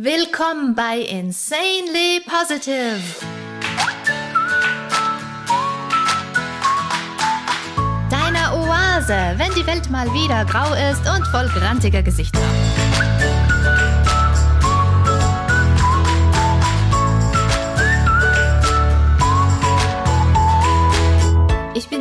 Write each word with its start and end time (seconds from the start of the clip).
Willkommen 0.00 0.76
bei 0.76 1.00
Insanely 1.00 2.20
Positive. 2.24 3.00
Deiner 8.08 8.54
Oase, 8.54 9.34
wenn 9.38 9.52
die 9.56 9.66
Welt 9.66 9.90
mal 9.90 10.06
wieder 10.14 10.44
grau 10.44 10.72
ist 10.74 11.00
und 11.00 11.26
voll 11.32 11.48
grantiger 11.48 12.04
Gesichter. 12.04 12.38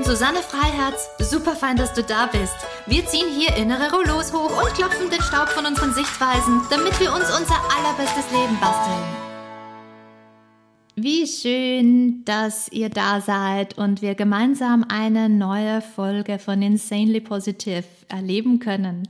Susanne 0.08 0.40
Freiherz. 0.42 1.10
Super 1.20 1.54
fein, 1.54 1.76
dass 1.76 1.94
du 1.94 2.02
da 2.02 2.28
bist. 2.28 2.56
Wir 2.86 3.06
ziehen 3.06 3.28
hier 3.30 3.54
innere 3.58 3.92
Rollos 3.92 4.32
hoch 4.32 4.64
und 4.64 4.74
klopfen 4.74 5.10
den 5.10 5.22
Staub 5.22 5.50
von 5.50 5.66
unseren 5.66 5.94
Sichtweisen, 5.94 6.62
damit 6.70 6.98
wir 7.02 7.12
uns 7.14 7.26
unser 7.26 7.60
allerbestes 7.78 8.32
Leben 8.32 8.58
basteln. 8.62 9.04
Wie 10.96 11.28
schön, 11.28 12.24
dass 12.24 12.72
ihr 12.72 12.88
da 12.88 13.20
seid 13.20 13.78
und 13.78 14.02
wir 14.02 14.16
gemeinsam 14.16 14.86
eine 14.88 15.28
neue 15.28 15.82
Folge 15.82 16.40
von 16.40 16.62
Insanely 16.62 17.20
Positive 17.20 17.84
erleben 18.08 18.60
können. 18.60 19.10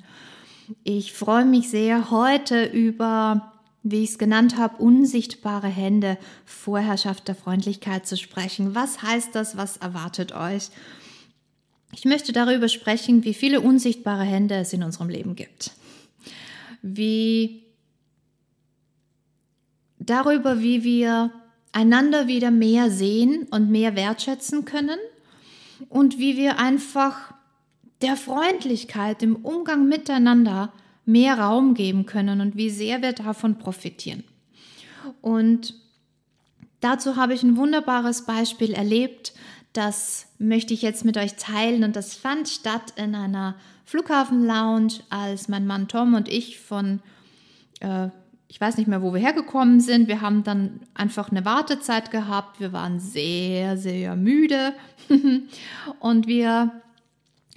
Ich 0.84 1.14
freue 1.14 1.46
mich 1.46 1.70
sehr, 1.70 2.10
heute 2.10 2.66
über 2.66 3.54
wie 3.92 4.04
ich 4.04 4.12
es 4.12 4.18
genannt 4.18 4.58
habe, 4.58 4.78
unsichtbare 4.78 5.68
Hände, 5.68 6.18
Vorherrschaft 6.46 7.28
der 7.28 7.36
Freundlichkeit 7.36 8.06
zu 8.06 8.18
sprechen. 8.18 8.76
Was 8.76 9.02
heißt 9.02 9.34
das? 9.34 9.58
Was 9.58 9.78
erwartet 9.78 10.34
euch? 10.34 10.70
Ich 11.94 12.06
möchte 12.06 12.34
darüber 12.34 12.68
sprechen, 12.68 13.24
wie 13.24 13.34
viele 13.34 13.62
unsichtbare 13.62 14.24
Hände 14.24 14.56
es 14.56 14.74
in 14.74 14.84
unserem 14.84 15.10
Leben 15.10 15.36
gibt. 15.36 15.72
Wie 16.82 17.64
darüber, 20.00 20.62
wie 20.62 20.84
wir 20.84 21.32
einander 21.72 22.28
wieder 22.28 22.52
mehr 22.52 22.92
sehen 22.92 23.48
und 23.52 23.70
mehr 23.70 23.96
wertschätzen 23.96 24.66
können 24.66 25.00
und 25.90 26.18
wie 26.18 26.38
wir 26.38 26.60
einfach 26.60 27.34
der 28.02 28.16
Freundlichkeit 28.16 29.24
im 29.24 29.36
Umgang 29.38 29.88
miteinander 29.88 30.72
mehr 31.08 31.40
Raum 31.40 31.74
geben 31.74 32.06
können 32.06 32.42
und 32.42 32.58
wie 32.58 32.70
sehr 32.70 33.02
wir 33.02 33.14
davon 33.14 33.58
profitieren. 33.58 34.24
Und 35.22 35.74
dazu 36.82 37.16
habe 37.16 37.34
ich 37.34 37.44
ein 37.44 37.56
wunderbares 37.56 38.26
Beispiel 38.26 38.74
erlebt. 38.74 39.34
Das 39.72 40.28
möchte 40.38 40.74
ich 40.74 40.82
jetzt 40.82 41.06
mit 41.06 41.18
euch 41.18 41.36
teilen 41.36 41.84
und 41.84 41.96
das 41.96 42.14
fand 42.14 42.50
statt 42.50 42.94
in 42.98 43.16
einer 43.16 43.56
Flughafen-Lounge, 43.86 44.96
als 45.10 45.48
mein 45.48 45.66
Mann 45.66 45.88
Tom 45.88 46.14
und 46.14 46.28
ich 46.28 46.60
von, 46.60 47.00
äh, 47.80 48.10
ich 48.50 48.60
weiß 48.60 48.76
nicht 48.76 48.88
mehr, 48.88 49.02
wo 49.02 49.14
wir 49.14 49.22
hergekommen 49.22 49.80
sind. 49.80 50.10
Wir 50.10 50.20
haben 50.20 50.44
dann 50.44 50.82
einfach 50.94 51.32
eine 51.32 51.46
Wartezeit 51.46 52.12
gehabt. 52.12 52.60
Wir 52.60 52.74
waren 52.74 53.00
sehr, 53.00 53.78
sehr 53.78 54.18
müde 54.18 54.74
und 56.02 56.28
wir 56.28 56.82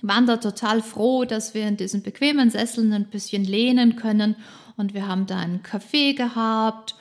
waren 0.02 0.26
da 0.26 0.36
total 0.36 0.82
froh, 0.82 1.24
dass 1.24 1.54
wir 1.54 1.66
in 1.66 1.76
diesen 1.76 2.02
bequemen 2.02 2.50
Sesseln 2.50 2.92
ein 2.92 3.06
bisschen 3.06 3.44
lehnen 3.44 3.96
können 3.96 4.36
und 4.76 4.94
wir 4.94 5.06
haben 5.06 5.26
da 5.26 5.38
einen 5.38 5.62
Kaffee 5.62 6.14
gehabt 6.14 6.94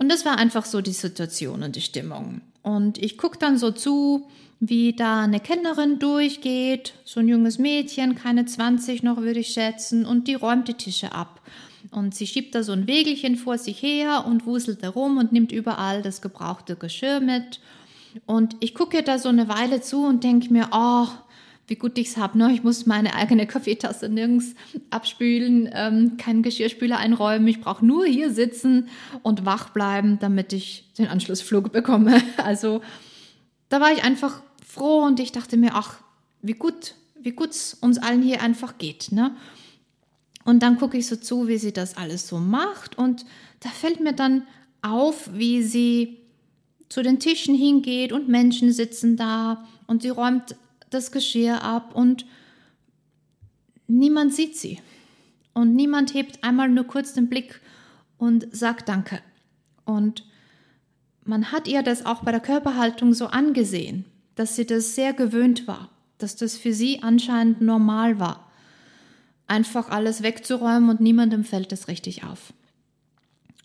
und 0.00 0.10
das 0.10 0.24
war 0.24 0.38
einfach 0.38 0.64
so 0.64 0.80
die 0.80 0.92
Situation 0.92 1.62
und 1.62 1.76
die 1.76 1.82
Stimmung. 1.82 2.40
Und 2.62 2.96
ich 2.96 3.18
gucke 3.18 3.38
dann 3.38 3.58
so 3.58 3.70
zu, 3.70 4.26
wie 4.58 4.94
da 4.94 5.22
eine 5.22 5.40
Kellnerin 5.40 5.98
durchgeht, 5.98 6.94
so 7.04 7.20
ein 7.20 7.28
junges 7.28 7.58
Mädchen, 7.58 8.14
keine 8.14 8.46
20 8.46 9.02
noch 9.02 9.18
würde 9.18 9.40
ich 9.40 9.48
schätzen, 9.48 10.06
und 10.06 10.26
die 10.26 10.34
räumt 10.34 10.68
die 10.68 10.74
Tische 10.74 11.12
ab. 11.12 11.42
Und 11.90 12.14
sie 12.14 12.26
schiebt 12.26 12.54
da 12.54 12.62
so 12.62 12.72
ein 12.72 12.86
Wägelchen 12.86 13.36
vor 13.36 13.58
sich 13.58 13.82
her 13.82 14.24
und 14.26 14.46
wuselt 14.46 14.82
herum 14.82 15.18
und 15.18 15.32
nimmt 15.32 15.52
überall 15.52 16.00
das 16.00 16.22
gebrauchte 16.22 16.76
Geschirr 16.76 17.20
mit. 17.20 17.60
Und 18.26 18.56
ich 18.60 18.74
gucke 18.74 19.02
da 19.02 19.18
so 19.18 19.28
eine 19.28 19.48
Weile 19.48 19.80
zu 19.80 20.04
und 20.04 20.24
denke 20.24 20.52
mir, 20.52 20.68
oh, 20.72 21.08
wie 21.70 21.76
gut 21.76 21.96
ich 21.98 22.08
es 22.08 22.16
habe. 22.16 22.36
Ne? 22.36 22.52
Ich 22.52 22.64
muss 22.64 22.84
meine 22.84 23.14
eigene 23.14 23.46
Kaffeetasse 23.46 24.08
nirgends 24.08 24.56
abspülen, 24.90 25.70
ähm, 25.72 26.16
keinen 26.16 26.42
Geschirrspüler 26.42 26.98
einräumen. 26.98 27.46
Ich 27.46 27.60
brauche 27.60 27.86
nur 27.86 28.04
hier 28.04 28.32
sitzen 28.32 28.88
und 29.22 29.46
wach 29.46 29.70
bleiben, 29.70 30.18
damit 30.18 30.52
ich 30.52 30.92
den 30.98 31.06
Anschlussflug 31.06 31.72
bekomme. 31.72 32.20
Also 32.38 32.80
da 33.68 33.80
war 33.80 33.92
ich 33.92 34.02
einfach 34.02 34.42
froh 34.66 35.04
und 35.04 35.20
ich 35.20 35.30
dachte 35.30 35.56
mir, 35.56 35.74
ach, 35.74 35.98
wie 36.42 36.54
gut, 36.54 36.96
wie 37.20 37.30
gut 37.30 37.50
es 37.50 37.74
uns 37.74 37.98
allen 37.98 38.22
hier 38.22 38.42
einfach 38.42 38.78
geht. 38.78 39.12
Ne? 39.12 39.36
Und 40.44 40.64
dann 40.64 40.76
gucke 40.76 40.98
ich 40.98 41.06
so 41.06 41.14
zu, 41.14 41.46
wie 41.46 41.58
sie 41.58 41.72
das 41.72 41.96
alles 41.96 42.26
so 42.26 42.38
macht 42.38 42.98
und 42.98 43.24
da 43.60 43.68
fällt 43.68 44.00
mir 44.00 44.12
dann 44.12 44.42
auf, 44.82 45.30
wie 45.32 45.62
sie 45.62 46.18
zu 46.88 47.02
den 47.02 47.20
Tischen 47.20 47.54
hingeht 47.54 48.12
und 48.12 48.28
Menschen 48.28 48.72
sitzen 48.72 49.16
da 49.16 49.68
und 49.86 50.02
sie 50.02 50.08
räumt 50.08 50.56
das 50.90 51.12
Geschirr 51.12 51.62
ab 51.62 51.94
und 51.94 52.26
niemand 53.86 54.34
sieht 54.34 54.56
sie. 54.56 54.78
Und 55.52 55.74
niemand 55.74 56.14
hebt 56.14 56.44
einmal 56.44 56.68
nur 56.68 56.84
kurz 56.84 57.12
den 57.12 57.28
Blick 57.28 57.60
und 58.18 58.46
sagt 58.54 58.88
Danke. 58.88 59.20
Und 59.84 60.24
man 61.24 61.52
hat 61.52 61.68
ihr 61.68 61.82
das 61.82 62.06
auch 62.06 62.22
bei 62.22 62.30
der 62.30 62.40
Körperhaltung 62.40 63.14
so 63.14 63.26
angesehen, 63.26 64.04
dass 64.34 64.56
sie 64.56 64.66
das 64.66 64.94
sehr 64.94 65.12
gewöhnt 65.12 65.66
war, 65.66 65.90
dass 66.18 66.36
das 66.36 66.56
für 66.56 66.72
sie 66.72 67.02
anscheinend 67.02 67.60
normal 67.60 68.18
war, 68.18 68.50
einfach 69.46 69.90
alles 69.90 70.22
wegzuräumen 70.22 70.88
und 70.90 71.00
niemandem 71.00 71.44
fällt 71.44 71.72
es 71.72 71.88
richtig 71.88 72.24
auf. 72.24 72.52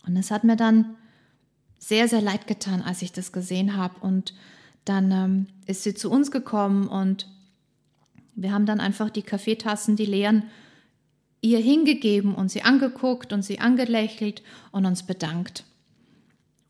Und 0.06 0.16
es 0.16 0.30
hat 0.30 0.44
mir 0.44 0.56
dann 0.56 0.96
sehr, 1.78 2.08
sehr 2.08 2.20
leid 2.20 2.46
getan, 2.46 2.82
als 2.82 3.02
ich 3.02 3.12
das 3.12 3.32
gesehen 3.32 3.76
habe 3.76 4.00
und 4.00 4.34
dann 4.86 5.10
ähm, 5.10 5.46
ist 5.66 5.82
sie 5.82 5.94
zu 5.94 6.10
uns 6.10 6.30
gekommen 6.30 6.88
und 6.88 7.28
wir 8.34 8.52
haben 8.52 8.66
dann 8.66 8.80
einfach 8.80 9.10
die 9.10 9.22
Kaffeetassen, 9.22 9.96
die 9.96 10.06
leeren, 10.06 10.44
ihr 11.40 11.58
hingegeben 11.58 12.34
und 12.34 12.50
sie 12.50 12.62
angeguckt 12.62 13.32
und 13.32 13.42
sie 13.42 13.58
angelächelt 13.58 14.42
und 14.72 14.86
uns 14.86 15.04
bedankt. 15.04 15.64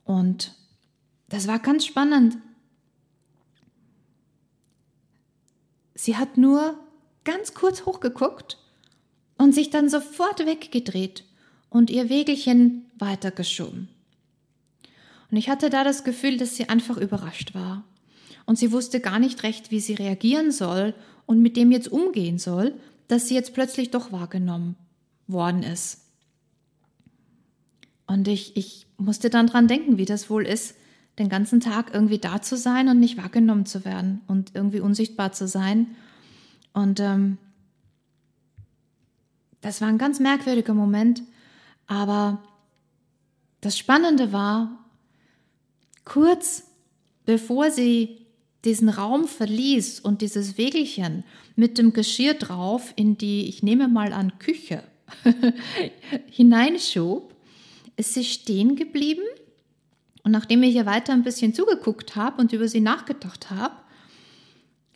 Und 0.04 0.54
das 1.28 1.47
war 1.47 1.59
ganz 1.59 1.84
spannend. 1.84 2.38
Sie 5.94 6.16
hat 6.16 6.37
nur 6.38 6.78
ganz 7.25 7.54
kurz 7.54 7.84
hochgeguckt 7.84 8.59
und 9.37 9.54
sich 9.54 9.71
dann 9.71 9.88
sofort 9.88 10.47
weggedreht 10.47 11.25
und 11.69 11.91
ihr 11.91 12.09
Wegelchen 12.09 12.91
weitergeschoben. 12.98 13.88
Und 15.31 15.37
ich 15.37 15.48
hatte 15.48 15.69
da 15.69 15.84
das 15.84 16.04
Gefühl, 16.04 16.38
dass 16.38 16.56
sie 16.56 16.69
einfach 16.69 16.97
überrascht 16.97 17.54
war 17.54 17.84
und 18.47 18.59
sie 18.59 18.73
wusste 18.73 19.01
gar 19.01 19.19
nicht 19.19 19.43
recht, 19.43 19.71
wie 19.71 19.81
sie 19.81 19.95
reagieren 19.95 20.53
soll 20.53 20.95
und 21.27 21.43
mit 21.43 21.57
dem 21.57 21.73
jetzt 21.73 21.89
umgehen 21.89 22.39
soll, 22.39 22.75
dass 23.09 23.29
sie 23.29 23.34
jetzt 23.34 23.53
plötzlich 23.53 23.91
doch 23.91 24.12
wahrgenommen 24.12 24.77
worden 25.27 25.62
ist. 25.62 26.01
Und 28.07 28.29
ich, 28.29 28.57
ich 28.57 28.87
musste 28.97 29.31
dann 29.31 29.49
dran 29.49 29.69
denken, 29.69 29.99
wie 29.99 30.05
das 30.05 30.31
wohl 30.31 30.47
ist, 30.47 30.77
den 31.19 31.29
ganzen 31.29 31.61
Tag 31.61 31.93
irgendwie 31.93 32.19
da 32.19 32.41
zu 32.41 32.57
sein 32.57 32.89
und 32.89 33.01
nicht 33.01 33.17
wahrgenommen 33.17 33.67
zu 33.67 33.84
werden 33.84 34.21
und 34.27 34.55
irgendwie 34.55 34.81
unsichtbar 34.81 35.33
zu 35.33 35.49
sein. 35.49 35.97
Und 36.73 37.01
ähm, 37.01 37.39
das 39.61 39.81
war 39.81 39.89
ein 39.89 39.99
ganz 39.99 40.21
merkwürdiger 40.21 40.75
Moment, 40.75 41.23
aber 41.87 42.43
das 43.61 43.78
Spannende 43.78 44.33
war, 44.33 44.84
kurz 46.05 46.65
bevor 47.25 47.71
sie 47.71 48.25
diesen 48.66 48.88
Raum 48.88 49.27
verließ 49.27 50.00
und 50.00 50.21
dieses 50.21 50.59
Wägelchen 50.59 51.25
mit 51.54 51.78
dem 51.78 51.93
Geschirr 51.93 52.34
drauf 52.34 52.93
in 52.97 53.16
die, 53.16 53.49
ich 53.49 53.62
nehme 53.62 53.88
mal 53.88 54.12
an, 54.12 54.38
Küche 54.38 54.82
hineinschob, 56.31 57.34
ist 57.97 58.15
sie 58.15 58.25
stehen 58.25 58.77
geblieben. 58.77 59.22
Und 60.22 60.33
nachdem 60.33 60.63
ich 60.65 60.74
ihr 60.74 60.84
weiter 60.84 61.13
ein 61.13 61.22
bisschen 61.22 61.54
zugeguckt 61.54 62.16
habe 62.16 62.42
und 62.42 62.53
über 62.53 62.68
sie 62.68 62.80
nachgedacht 62.80 63.51
habe, 63.51 63.77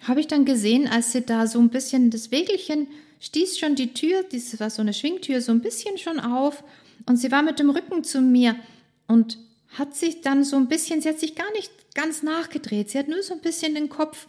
habe 0.00 0.20
ich 0.20 0.26
dann 0.26 0.44
gesehen, 0.44 0.88
als 0.88 1.12
sie 1.12 1.22
da 1.22 1.46
so 1.46 1.60
ein 1.60 1.70
bisschen 1.70 2.10
das 2.10 2.30
Wägelchen 2.30 2.88
stieß 3.20 3.58
schon 3.58 3.76
die 3.76 3.94
Tür, 3.94 4.24
das 4.32 4.58
war 4.58 4.70
so 4.70 4.82
eine 4.82 4.94
Schwingtür, 4.94 5.40
so 5.40 5.52
ein 5.52 5.60
bisschen 5.60 5.98
schon 5.98 6.18
auf 6.18 6.64
und 7.06 7.16
sie 7.16 7.30
war 7.30 7.42
mit 7.42 7.58
dem 7.58 7.70
Rücken 7.70 8.02
zu 8.02 8.20
mir 8.20 8.56
und 9.06 9.38
hat 9.68 9.94
sich 9.94 10.22
dann 10.22 10.42
so 10.42 10.56
ein 10.56 10.68
bisschen, 10.68 11.00
sie 11.00 11.08
hat 11.10 11.20
sich 11.20 11.34
gar 11.34 11.50
nicht 11.52 11.70
ganz 11.94 12.22
nachgedreht, 12.22 12.90
sie 12.90 12.98
hat 12.98 13.08
nur 13.08 13.22
so 13.22 13.34
ein 13.34 13.40
bisschen 13.40 13.74
den 13.74 13.88
Kopf 13.88 14.26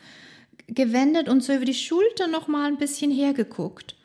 gewendet 0.67 1.29
und 1.29 1.43
so 1.43 1.53
über 1.53 1.65
die 1.65 1.73
Schulter 1.73 2.27
noch 2.27 2.47
mal 2.47 2.67
ein 2.67 2.77
bisschen 2.77 3.11
hergeguckt. 3.11 3.95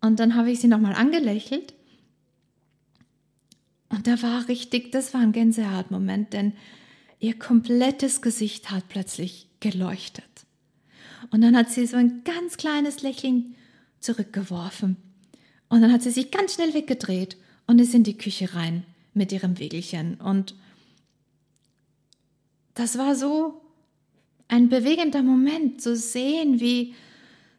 Und 0.00 0.20
dann 0.20 0.34
habe 0.34 0.50
ich 0.50 0.60
sie 0.60 0.68
noch 0.68 0.78
mal 0.78 0.94
angelächelt. 0.94 1.74
Und 3.88 4.06
da 4.06 4.22
war 4.22 4.48
richtig, 4.48 4.92
das 4.92 5.14
war 5.14 5.20
ein 5.20 5.32
Gänsehautmoment, 5.32 6.32
denn 6.32 6.52
ihr 7.20 7.38
komplettes 7.38 8.22
Gesicht 8.22 8.70
hat 8.70 8.88
plötzlich 8.88 9.48
geleuchtet. 9.60 10.24
Und 11.30 11.40
dann 11.40 11.56
hat 11.56 11.70
sie 11.70 11.86
so 11.86 11.96
ein 11.96 12.22
ganz 12.24 12.56
kleines 12.56 13.02
Lächeln 13.02 13.56
zurückgeworfen. 14.00 14.96
Und 15.68 15.82
dann 15.82 15.92
hat 15.92 16.02
sie 16.02 16.10
sich 16.10 16.30
ganz 16.30 16.54
schnell 16.54 16.74
weggedreht 16.74 17.36
und 17.66 17.80
ist 17.80 17.94
in 17.94 18.04
die 18.04 18.16
Küche 18.16 18.54
rein 18.54 18.84
mit 19.14 19.32
ihrem 19.32 19.58
Wegelchen. 19.58 20.14
Und 20.14 20.54
das 22.78 22.96
war 22.96 23.16
so 23.16 23.60
ein 24.46 24.68
bewegender 24.68 25.22
Moment 25.24 25.82
zu 25.82 25.96
sehen, 25.96 26.60
wie 26.60 26.94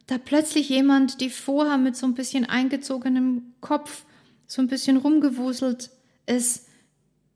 da 0.08 0.18
plötzlich 0.18 0.70
jemand, 0.70 1.20
die 1.20 1.30
vorher 1.30 1.78
mit 1.78 1.98
so 1.98 2.06
ein 2.06 2.14
bisschen 2.14 2.46
eingezogenem 2.46 3.54
Kopf 3.60 4.06
so 4.48 4.62
ein 4.62 4.70
bisschen 4.70 4.96
rumgewuselt 4.96 5.92
ist, 6.26 6.68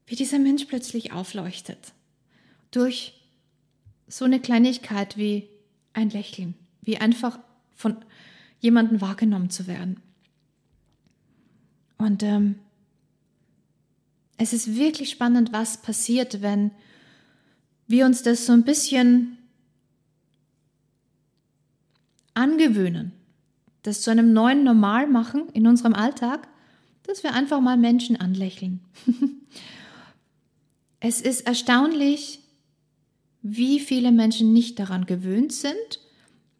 wie 0.08 0.16
dieser 0.16 0.40
Mensch 0.40 0.64
plötzlich 0.66 1.12
aufleuchtet. 1.12 1.92
Durch 2.72 3.22
so 4.08 4.24
eine 4.24 4.40
Kleinigkeit 4.40 5.18
wie 5.18 5.50
ein 5.92 6.10
Lächeln, 6.10 6.56
wie 6.82 6.98
einfach 6.98 7.38
von 7.76 7.98
jemandem 8.62 9.02
wahrgenommen 9.02 9.50
zu 9.50 9.68
werden. 9.68 10.00
Und 11.98 12.24
ähm, 12.24 12.56
es 14.38 14.54
ist 14.54 14.74
wirklich 14.76 15.10
spannend, 15.10 15.52
was 15.52 15.82
passiert, 15.82 16.42
wenn 16.42 16.72
wir 17.88 18.06
uns 18.06 18.24
das 18.24 18.46
so 18.46 18.54
ein 18.54 18.64
bisschen 18.64 19.38
angewöhnen, 22.34 23.12
das 23.84 24.02
zu 24.02 24.12
einem 24.12 24.34
neuen 24.34 24.64
Normal 24.64 25.08
machen 25.08 25.50
in 25.54 25.68
unserem 25.68 25.94
Alltag, 25.94 26.48
dass 27.04 27.24
wir 27.24 27.34
einfach 27.34 27.60
mal 27.60 27.78
Menschen 27.78 28.20
anlächeln. 28.20 28.80
es 31.00 31.22
ist 31.22 31.42
erstaunlich, 31.42 32.40
wie 33.42 33.80
viele 33.80 34.12
Menschen 34.12 34.54
nicht 34.54 34.80
daran 34.80 35.06
gewöhnt 35.06 35.52
sind, 35.52 36.00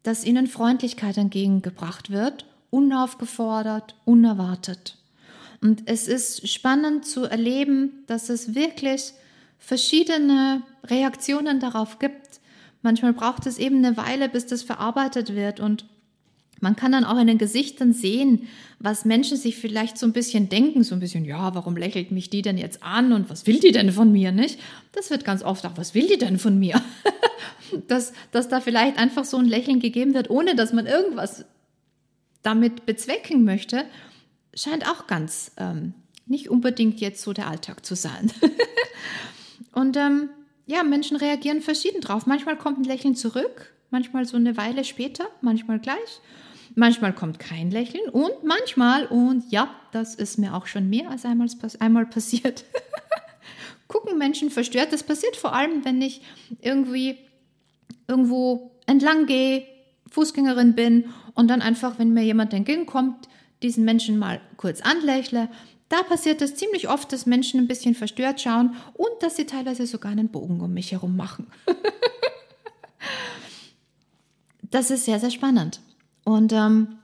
dass 0.02 0.24
ihnen 0.24 0.46
Freundlichkeit 0.46 1.16
entgegengebracht 1.16 2.10
wird, 2.10 2.44
unaufgefordert, 2.68 3.96
unerwartet. 4.04 4.98
Und 5.62 5.84
es 5.86 6.08
ist 6.08 6.46
spannend 6.46 7.06
zu 7.06 7.24
erleben, 7.24 8.04
dass 8.06 8.28
es 8.28 8.54
wirklich 8.54 9.14
verschiedene 9.58 10.62
Reaktionen 10.84 11.60
darauf 11.60 11.98
gibt. 11.98 12.40
Manchmal 12.82 13.12
braucht 13.12 13.46
es 13.46 13.58
eben 13.58 13.84
eine 13.84 13.96
Weile, 13.96 14.28
bis 14.28 14.46
das 14.46 14.62
verarbeitet 14.62 15.34
wird 15.34 15.60
und 15.60 15.86
man 16.60 16.76
kann 16.76 16.92
dann 16.92 17.04
auch 17.04 17.18
in 17.18 17.26
den 17.26 17.38
Gesichtern 17.38 17.92
sehen, 17.92 18.48
was 18.78 19.04
Menschen 19.04 19.36
sich 19.36 19.56
vielleicht 19.56 19.98
so 19.98 20.06
ein 20.06 20.12
bisschen 20.12 20.48
denken, 20.48 20.82
so 20.82 20.94
ein 20.94 21.00
bisschen, 21.00 21.24
ja, 21.24 21.54
warum 21.54 21.76
lächelt 21.76 22.10
mich 22.10 22.30
die 22.30 22.42
denn 22.42 22.58
jetzt 22.58 22.82
an 22.82 23.12
und 23.12 23.28
was 23.28 23.46
will 23.46 23.60
die 23.60 23.72
denn 23.72 23.92
von 23.92 24.12
mir, 24.12 24.32
nicht? 24.32 24.58
Das 24.92 25.10
wird 25.10 25.24
ganz 25.24 25.42
oft 25.42 25.66
auch, 25.66 25.76
was 25.76 25.94
will 25.94 26.06
die 26.06 26.16
denn 26.16 26.38
von 26.38 26.58
mir? 26.58 26.80
dass, 27.88 28.12
dass 28.30 28.48
da 28.48 28.60
vielleicht 28.60 28.98
einfach 28.98 29.24
so 29.24 29.36
ein 29.36 29.46
Lächeln 29.46 29.80
gegeben 29.80 30.14
wird, 30.14 30.30
ohne 30.30 30.54
dass 30.54 30.72
man 30.72 30.86
irgendwas 30.86 31.44
damit 32.42 32.86
bezwecken 32.86 33.44
möchte, 33.44 33.84
scheint 34.54 34.88
auch 34.88 35.06
ganz 35.06 35.52
ähm, 35.56 35.94
nicht 36.26 36.48
unbedingt 36.48 37.00
jetzt 37.00 37.22
so 37.22 37.32
der 37.32 37.48
Alltag 37.48 37.84
zu 37.84 37.96
sein. 37.96 38.30
und 39.72 39.96
ähm, 39.96 40.30
ja, 40.66 40.82
Menschen 40.82 41.16
reagieren 41.16 41.60
verschieden 41.60 42.00
drauf. 42.00 42.26
Manchmal 42.26 42.56
kommt 42.56 42.78
ein 42.78 42.84
Lächeln 42.84 43.16
zurück, 43.16 43.74
manchmal 43.90 44.24
so 44.24 44.36
eine 44.36 44.56
Weile 44.56 44.84
später, 44.84 45.26
manchmal 45.40 45.78
gleich. 45.78 46.20
Manchmal 46.76 47.14
kommt 47.14 47.38
kein 47.38 47.70
Lächeln 47.70 48.08
und 48.10 48.42
manchmal, 48.42 49.06
und 49.06 49.44
ja, 49.50 49.70
das 49.92 50.16
ist 50.16 50.38
mir 50.38 50.54
auch 50.54 50.66
schon 50.66 50.90
mehr 50.90 51.08
als 51.08 51.24
einmal, 51.24 51.48
einmal 51.78 52.06
passiert, 52.06 52.64
gucken 53.88 54.18
Menschen 54.18 54.50
verstört. 54.50 54.92
Das 54.92 55.04
passiert 55.04 55.36
vor 55.36 55.54
allem, 55.54 55.84
wenn 55.84 56.02
ich 56.02 56.22
irgendwie 56.60 57.16
irgendwo 58.08 58.72
entlang 58.86 59.26
gehe, 59.26 59.66
Fußgängerin 60.10 60.74
bin 60.74 61.12
und 61.34 61.48
dann 61.48 61.62
einfach, 61.62 61.98
wenn 61.98 62.12
mir 62.12 62.24
jemand 62.24 62.52
entgegenkommt, 62.52 63.28
diesen 63.62 63.84
Menschen 63.84 64.18
mal 64.18 64.40
kurz 64.56 64.80
anlächle. 64.80 65.48
Da 65.94 66.02
passiert 66.02 66.42
es 66.42 66.56
ziemlich 66.56 66.88
oft, 66.88 67.12
dass 67.12 67.24
Menschen 67.24 67.60
ein 67.60 67.68
bisschen 67.68 67.94
verstört 67.94 68.40
schauen 68.40 68.74
und 68.94 69.10
dass 69.20 69.36
sie 69.36 69.46
teilweise 69.46 69.86
sogar 69.86 70.10
einen 70.10 70.28
Bogen 70.28 70.60
um 70.60 70.74
mich 70.74 70.90
herum 70.90 71.14
machen. 71.14 71.46
das 74.60 74.90
ist 74.90 75.04
sehr, 75.04 75.20
sehr 75.20 75.30
spannend. 75.30 75.78
Und 76.24 76.52
ähm, 76.52 76.98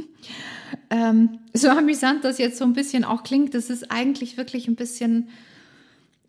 ähm, 0.90 1.38
so 1.54 1.70
amüsant 1.70 2.22
das 2.22 2.36
jetzt 2.36 2.58
so 2.58 2.64
ein 2.64 2.74
bisschen 2.74 3.02
auch 3.02 3.22
klingt, 3.22 3.54
das 3.54 3.70
ist 3.70 3.90
eigentlich 3.90 4.36
wirklich 4.36 4.68
ein 4.68 4.76
bisschen, 4.76 5.30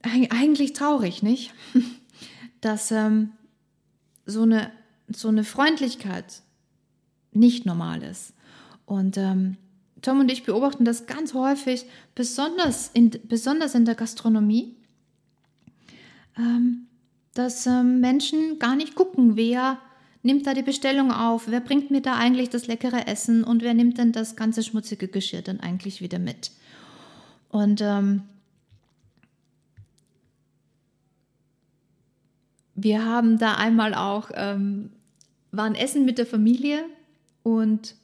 eigentlich 0.02 0.72
traurig, 0.72 1.22
nicht? 1.22 1.54
Dass 2.62 2.92
ähm, 2.92 3.34
so, 4.25 4.44
eine, 4.44 4.72
so 5.10 5.28
eine 5.28 5.44
Freundlichkeit 5.44 6.44
nicht 7.34 7.66
normal 7.66 8.04
ist. 8.04 8.34
Und 8.86 9.18
ähm, 9.18 9.57
Tom 10.01 10.19
und 10.19 10.31
ich 10.31 10.44
beobachten 10.44 10.86
das 10.86 11.06
ganz 11.06 11.34
häufig, 11.34 11.86
besonders 12.16 12.90
in, 12.94 13.12
besonders 13.24 13.75
in 13.75 13.86
der 13.86 13.96
Gastronomie, 13.96 14.75
ähm, 16.38 16.88
dass 17.34 17.66
ähm, 17.66 18.00
Menschen 18.00 18.60
gar 18.60 18.75
nicht 18.75 18.96
gucken, 18.96 19.36
wer 19.36 19.80
nimmt 20.24 20.46
da 20.48 20.54
die 20.54 20.63
Bestellung 20.63 21.12
auf? 21.12 21.48
Wer 21.48 21.62
bringt 21.62 21.92
mir 21.92 22.01
da 22.01 22.16
eigentlich 22.16 22.50
das 22.50 22.68
leckere 22.68 23.07
Essen 23.07 23.44
und 23.44 23.62
wer 23.62 23.74
nimmt 23.74 23.98
denn 23.98 24.12
das 24.12 24.36
ganze 24.36 24.63
schmutzige 24.63 25.07
Geschirr 25.07 25.42
dann 25.42 25.60
eigentlich 25.60 26.02
wieder 26.02 26.19
mit? 26.19 26.52
Und 27.50 27.81
ähm, 27.81 28.24
wir 32.75 33.06
haben 33.06 33.38
da 33.38 33.56
einmal 33.56 33.94
auch, 33.94 34.30
ähm, 34.34 34.92
waren 35.52 35.75
Essen 35.75 36.06
mit 36.06 36.18
der 36.18 36.25
Familie 36.25 36.86
und 37.44 37.95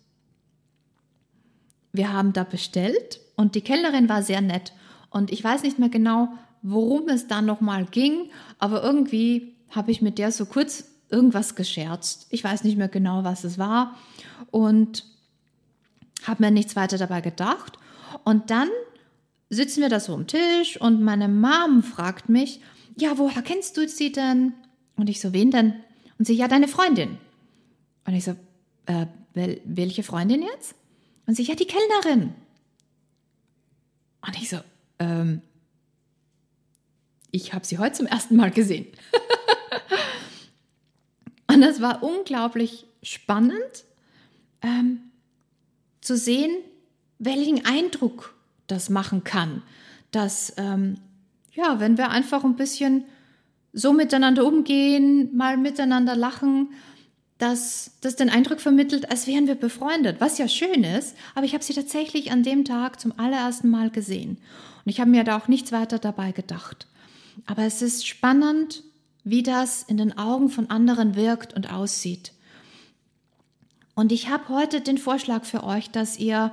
wir 1.97 2.13
haben 2.13 2.33
da 2.33 2.43
bestellt 2.43 3.19
und 3.35 3.55
die 3.55 3.61
Kellnerin 3.61 4.09
war 4.09 4.23
sehr 4.23 4.41
nett. 4.41 4.73
Und 5.09 5.31
ich 5.31 5.43
weiß 5.43 5.63
nicht 5.63 5.79
mehr 5.79 5.89
genau, 5.89 6.29
worum 6.61 7.09
es 7.09 7.27
da 7.27 7.41
nochmal 7.41 7.85
ging, 7.85 8.29
aber 8.59 8.83
irgendwie 8.83 9.55
habe 9.69 9.91
ich 9.91 10.01
mit 10.01 10.17
der 10.17 10.31
so 10.31 10.45
kurz 10.45 10.85
irgendwas 11.09 11.55
gescherzt. 11.55 12.27
Ich 12.29 12.43
weiß 12.43 12.63
nicht 12.63 12.77
mehr 12.77 12.87
genau, 12.87 13.23
was 13.23 13.43
es 13.43 13.57
war 13.57 13.95
und 14.51 15.05
habe 16.23 16.43
mir 16.43 16.51
nichts 16.51 16.75
weiter 16.75 16.97
dabei 16.97 17.21
gedacht. 17.21 17.77
Und 18.23 18.49
dann 18.49 18.69
sitzen 19.49 19.81
wir 19.81 19.89
da 19.89 19.99
so 19.99 20.13
am 20.13 20.27
Tisch 20.27 20.79
und 20.79 21.01
meine 21.01 21.27
Mom 21.27 21.83
fragt 21.83 22.29
mich, 22.29 22.61
ja, 22.97 23.17
woher 23.17 23.41
kennst 23.41 23.77
du 23.77 23.87
sie 23.87 24.11
denn? 24.11 24.53
Und 24.95 25.09
ich 25.09 25.19
so, 25.19 25.33
wen 25.33 25.51
denn? 25.51 25.73
Und 26.17 26.25
sie, 26.25 26.33
ja, 26.33 26.47
deine 26.47 26.67
Freundin. 26.67 27.17
Und 28.05 28.13
ich 28.13 28.23
so, 28.23 28.35
äh, 28.85 29.05
wel 29.33 29.61
welche 29.65 30.03
Freundin 30.03 30.41
jetzt? 30.41 30.75
Und 31.27 31.35
sie, 31.35 31.43
ja, 31.43 31.55
die 31.55 31.65
Kellnerin. 31.65 32.35
Und 34.25 34.37
ich 34.37 34.49
so, 34.49 34.57
ähm, 34.99 35.41
ich 37.31 37.53
habe 37.53 37.65
sie 37.65 37.77
heute 37.77 37.95
zum 37.95 38.07
ersten 38.07 38.35
Mal 38.35 38.51
gesehen. 38.51 38.87
Und 41.47 41.63
es 41.63 41.81
war 41.81 42.03
unglaublich 42.03 42.85
spannend 43.03 43.85
ähm, 44.61 44.99
zu 46.01 46.17
sehen, 46.17 46.51
welchen 47.19 47.65
Eindruck 47.65 48.35
das 48.67 48.89
machen 48.89 49.23
kann. 49.23 49.61
Dass, 50.11 50.53
ähm, 50.57 50.95
ja, 51.53 51.79
wenn 51.79 51.97
wir 51.97 52.09
einfach 52.09 52.43
ein 52.43 52.55
bisschen 52.55 53.05
so 53.73 53.93
miteinander 53.93 54.45
umgehen, 54.45 55.35
mal 55.35 55.57
miteinander 55.57 56.15
lachen, 56.15 56.73
dass 57.37 57.91
das 58.01 58.15
den 58.15 58.29
Eindruck 58.29 58.61
vermittelt, 58.61 59.11
als 59.11 59.27
wären 59.27 59.47
wir 59.47 59.55
befreundet, 59.55 60.21
was 60.21 60.37
ja 60.37 60.47
schön 60.47 60.83
ist, 60.83 61.15
aber 61.33 61.45
ich 61.45 61.53
habe 61.53 61.63
sie 61.63 61.73
tatsächlich 61.73 62.31
an 62.31 62.43
dem 62.43 62.63
Tag 62.63 62.99
zum 62.99 63.17
allerersten 63.17 63.69
Mal 63.69 63.89
gesehen. 63.89 64.37
Und 64.85 64.89
ich 64.89 64.99
habe 64.99 65.09
mir 65.09 65.23
da 65.23 65.37
auch 65.37 65.47
nichts 65.47 65.71
weiter 65.71 65.99
dabei 65.99 66.31
gedacht. 66.31 66.87
Aber 67.45 67.63
es 67.63 67.81
ist 67.81 68.07
spannend 68.07 68.83
wie 69.25 69.43
das 69.43 69.83
in 69.83 69.97
den 69.97 70.17
Augen 70.17 70.49
von 70.49 70.69
anderen 70.69 71.15
wirkt 71.15 71.53
und 71.53 71.73
aussieht. 71.73 72.31
Und 73.95 74.11
ich 74.11 74.29
habe 74.29 74.49
heute 74.49 74.81
den 74.81 74.99
Vorschlag 74.99 75.45
für 75.45 75.63
euch, 75.63 75.89
dass 75.89 76.19
ihr 76.19 76.51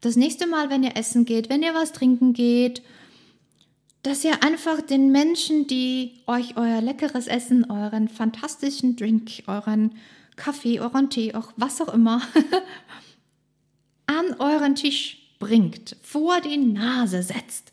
das 0.00 0.16
nächste 0.16 0.46
Mal, 0.46 0.68
wenn 0.68 0.82
ihr 0.82 0.96
essen 0.96 1.24
geht, 1.24 1.48
wenn 1.48 1.62
ihr 1.62 1.74
was 1.74 1.92
trinken 1.92 2.32
geht, 2.32 2.82
dass 4.02 4.24
ihr 4.24 4.42
einfach 4.42 4.80
den 4.80 5.12
Menschen, 5.12 5.66
die 5.66 6.20
euch 6.26 6.56
euer 6.56 6.80
leckeres 6.80 7.26
Essen, 7.26 7.70
euren 7.70 8.08
fantastischen 8.08 8.96
Drink, 8.96 9.30
euren 9.46 9.92
Kaffee, 10.38 10.80
euren 10.80 11.10
Tee, 11.10 11.34
auch 11.34 11.52
was 11.56 11.82
auch 11.82 11.92
immer, 11.92 12.22
an 14.06 14.36
euren 14.38 14.74
Tisch 14.74 15.18
bringt, 15.38 15.96
vor 16.02 16.40
die 16.40 16.56
Nase 16.56 17.22
setzt, 17.22 17.72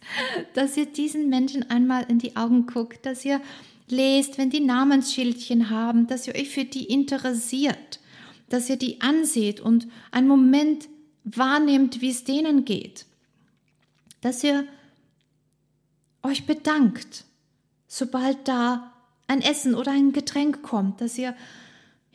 dass 0.53 0.75
ihr 0.75 0.85
diesen 0.85 1.29
Menschen 1.29 1.69
einmal 1.69 2.03
in 2.09 2.19
die 2.19 2.35
Augen 2.35 2.67
guckt, 2.67 3.05
dass 3.05 3.23
ihr 3.23 3.39
lest, 3.87 4.37
wenn 4.37 4.49
die 4.49 4.59
Namensschildchen 4.59 5.69
haben, 5.69 6.07
dass 6.07 6.27
ihr 6.27 6.35
euch 6.35 6.49
für 6.49 6.65
die 6.65 6.85
interessiert, 6.85 7.99
dass 8.49 8.69
ihr 8.69 8.77
die 8.77 9.01
anseht 9.01 9.59
und 9.59 9.87
einen 10.11 10.27
Moment 10.27 10.89
wahrnehmt, 11.23 12.01
wie 12.01 12.09
es 12.09 12.23
denen 12.23 12.65
geht, 12.65 13.05
dass 14.21 14.43
ihr 14.43 14.67
euch 16.21 16.45
bedankt, 16.45 17.25
sobald 17.87 18.47
da 18.47 18.91
ein 19.27 19.41
Essen 19.41 19.75
oder 19.75 19.91
ein 19.91 20.13
Getränk 20.13 20.61
kommt, 20.61 21.01
dass 21.01 21.17
ihr 21.17 21.35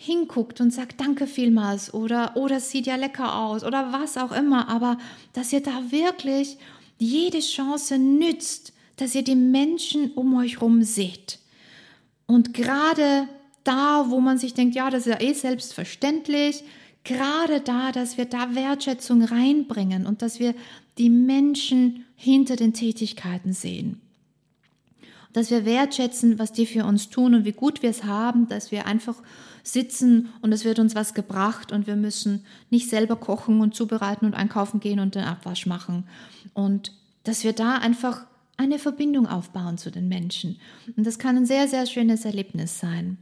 hinguckt 0.02 0.62
und 0.62 0.72
sagt 0.72 0.98
Danke 0.98 1.26
vielmals 1.26 1.92
oder 1.92 2.34
oder 2.34 2.58
sieht 2.58 2.86
ja 2.86 2.96
lecker 2.96 3.36
aus 3.36 3.62
oder 3.62 3.92
was 3.92 4.16
auch 4.16 4.32
immer, 4.32 4.66
aber 4.70 4.96
dass 5.34 5.52
ihr 5.52 5.60
da 5.60 5.90
wirklich 5.90 6.56
jede 6.96 7.40
Chance 7.40 7.98
nützt, 7.98 8.72
dass 8.96 9.14
ihr 9.14 9.22
die 9.22 9.36
Menschen 9.36 10.10
um 10.12 10.34
euch 10.38 10.54
herum 10.54 10.84
seht. 10.84 11.38
Und 12.26 12.54
gerade 12.54 13.28
da, 13.62 14.06
wo 14.08 14.20
man 14.20 14.38
sich 14.38 14.54
denkt, 14.54 14.74
ja, 14.74 14.88
das 14.88 15.06
ist 15.06 15.12
ja 15.12 15.20
eh 15.20 15.34
selbstverständlich, 15.34 16.64
gerade 17.04 17.60
da, 17.60 17.92
dass 17.92 18.16
wir 18.16 18.24
da 18.24 18.54
Wertschätzung 18.54 19.22
reinbringen 19.22 20.06
und 20.06 20.22
dass 20.22 20.40
wir 20.40 20.54
die 20.96 21.10
Menschen 21.10 22.06
hinter 22.16 22.56
den 22.56 22.72
Tätigkeiten 22.72 23.52
sehen. 23.52 24.00
Dass 25.34 25.50
wir 25.50 25.66
wertschätzen, 25.66 26.38
was 26.38 26.52
die 26.52 26.64
für 26.64 26.86
uns 26.86 27.10
tun 27.10 27.34
und 27.34 27.44
wie 27.44 27.52
gut 27.52 27.82
wir 27.82 27.90
es 27.90 28.04
haben, 28.04 28.48
dass 28.48 28.72
wir 28.72 28.86
einfach 28.86 29.22
sitzen 29.62 30.28
und 30.42 30.52
es 30.52 30.64
wird 30.64 30.78
uns 30.78 30.94
was 30.94 31.14
gebracht 31.14 31.72
und 31.72 31.86
wir 31.86 31.96
müssen 31.96 32.44
nicht 32.70 32.88
selber 32.88 33.16
kochen 33.16 33.60
und 33.60 33.74
zubereiten 33.74 34.26
und 34.26 34.34
einkaufen 34.34 34.80
gehen 34.80 35.00
und 35.00 35.14
den 35.14 35.24
Abwasch 35.24 35.66
machen. 35.66 36.04
Und 36.54 36.92
dass 37.24 37.44
wir 37.44 37.52
da 37.52 37.76
einfach 37.76 38.26
eine 38.56 38.78
Verbindung 38.78 39.26
aufbauen 39.26 39.78
zu 39.78 39.90
den 39.90 40.08
Menschen. 40.08 40.58
Und 40.96 41.06
das 41.06 41.18
kann 41.18 41.36
ein 41.36 41.46
sehr, 41.46 41.66
sehr 41.66 41.86
schönes 41.86 42.24
Erlebnis 42.24 42.78
sein. 42.78 43.18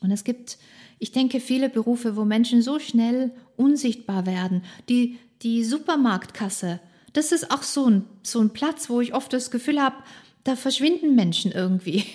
Und 0.00 0.12
es 0.12 0.22
gibt, 0.22 0.58
ich 0.98 1.10
denke, 1.10 1.40
viele 1.40 1.68
Berufe, 1.68 2.16
wo 2.16 2.24
Menschen 2.24 2.62
so 2.62 2.78
schnell 2.78 3.32
unsichtbar 3.56 4.26
werden. 4.26 4.62
Die, 4.88 5.18
die 5.42 5.64
Supermarktkasse, 5.64 6.78
das 7.12 7.32
ist 7.32 7.50
auch 7.50 7.64
so 7.64 7.90
ein, 7.90 8.04
so 8.22 8.40
ein 8.40 8.50
Platz, 8.50 8.88
wo 8.88 9.00
ich 9.00 9.12
oft 9.14 9.32
das 9.32 9.50
Gefühl 9.50 9.80
habe, 9.80 9.96
da 10.44 10.56
verschwinden 10.56 11.14
Menschen 11.14 11.52
irgendwie. 11.52 12.04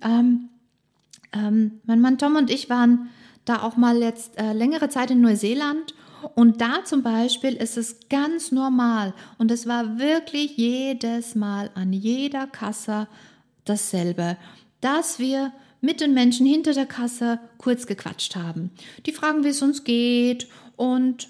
Ähm, 0.00 0.48
ähm, 1.32 1.80
mein 1.84 2.00
Mann 2.00 2.18
Tom 2.18 2.36
und 2.36 2.50
ich 2.50 2.70
waren 2.70 3.10
da 3.44 3.62
auch 3.62 3.76
mal 3.76 4.00
jetzt 4.00 4.38
äh, 4.38 4.52
längere 4.52 4.88
Zeit 4.88 5.10
in 5.10 5.20
Neuseeland. 5.20 5.94
Und 6.34 6.60
da 6.60 6.84
zum 6.84 7.02
Beispiel 7.02 7.54
ist 7.54 7.76
es 7.76 7.96
ganz 8.08 8.52
normal. 8.52 9.12
Und 9.38 9.50
es 9.50 9.66
war 9.66 9.98
wirklich 9.98 10.56
jedes 10.56 11.34
Mal 11.34 11.70
an 11.74 11.92
jeder 11.92 12.46
Kasse 12.46 13.08
dasselbe, 13.64 14.36
dass 14.80 15.18
wir 15.18 15.52
mit 15.80 16.00
den 16.00 16.14
Menschen 16.14 16.46
hinter 16.46 16.74
der 16.74 16.86
Kasse 16.86 17.40
kurz 17.58 17.86
gequatscht 17.86 18.36
haben. 18.36 18.70
Die 19.04 19.12
fragen, 19.12 19.42
wie 19.42 19.48
es 19.48 19.62
uns 19.62 19.82
geht. 19.82 20.46
Und 20.76 21.28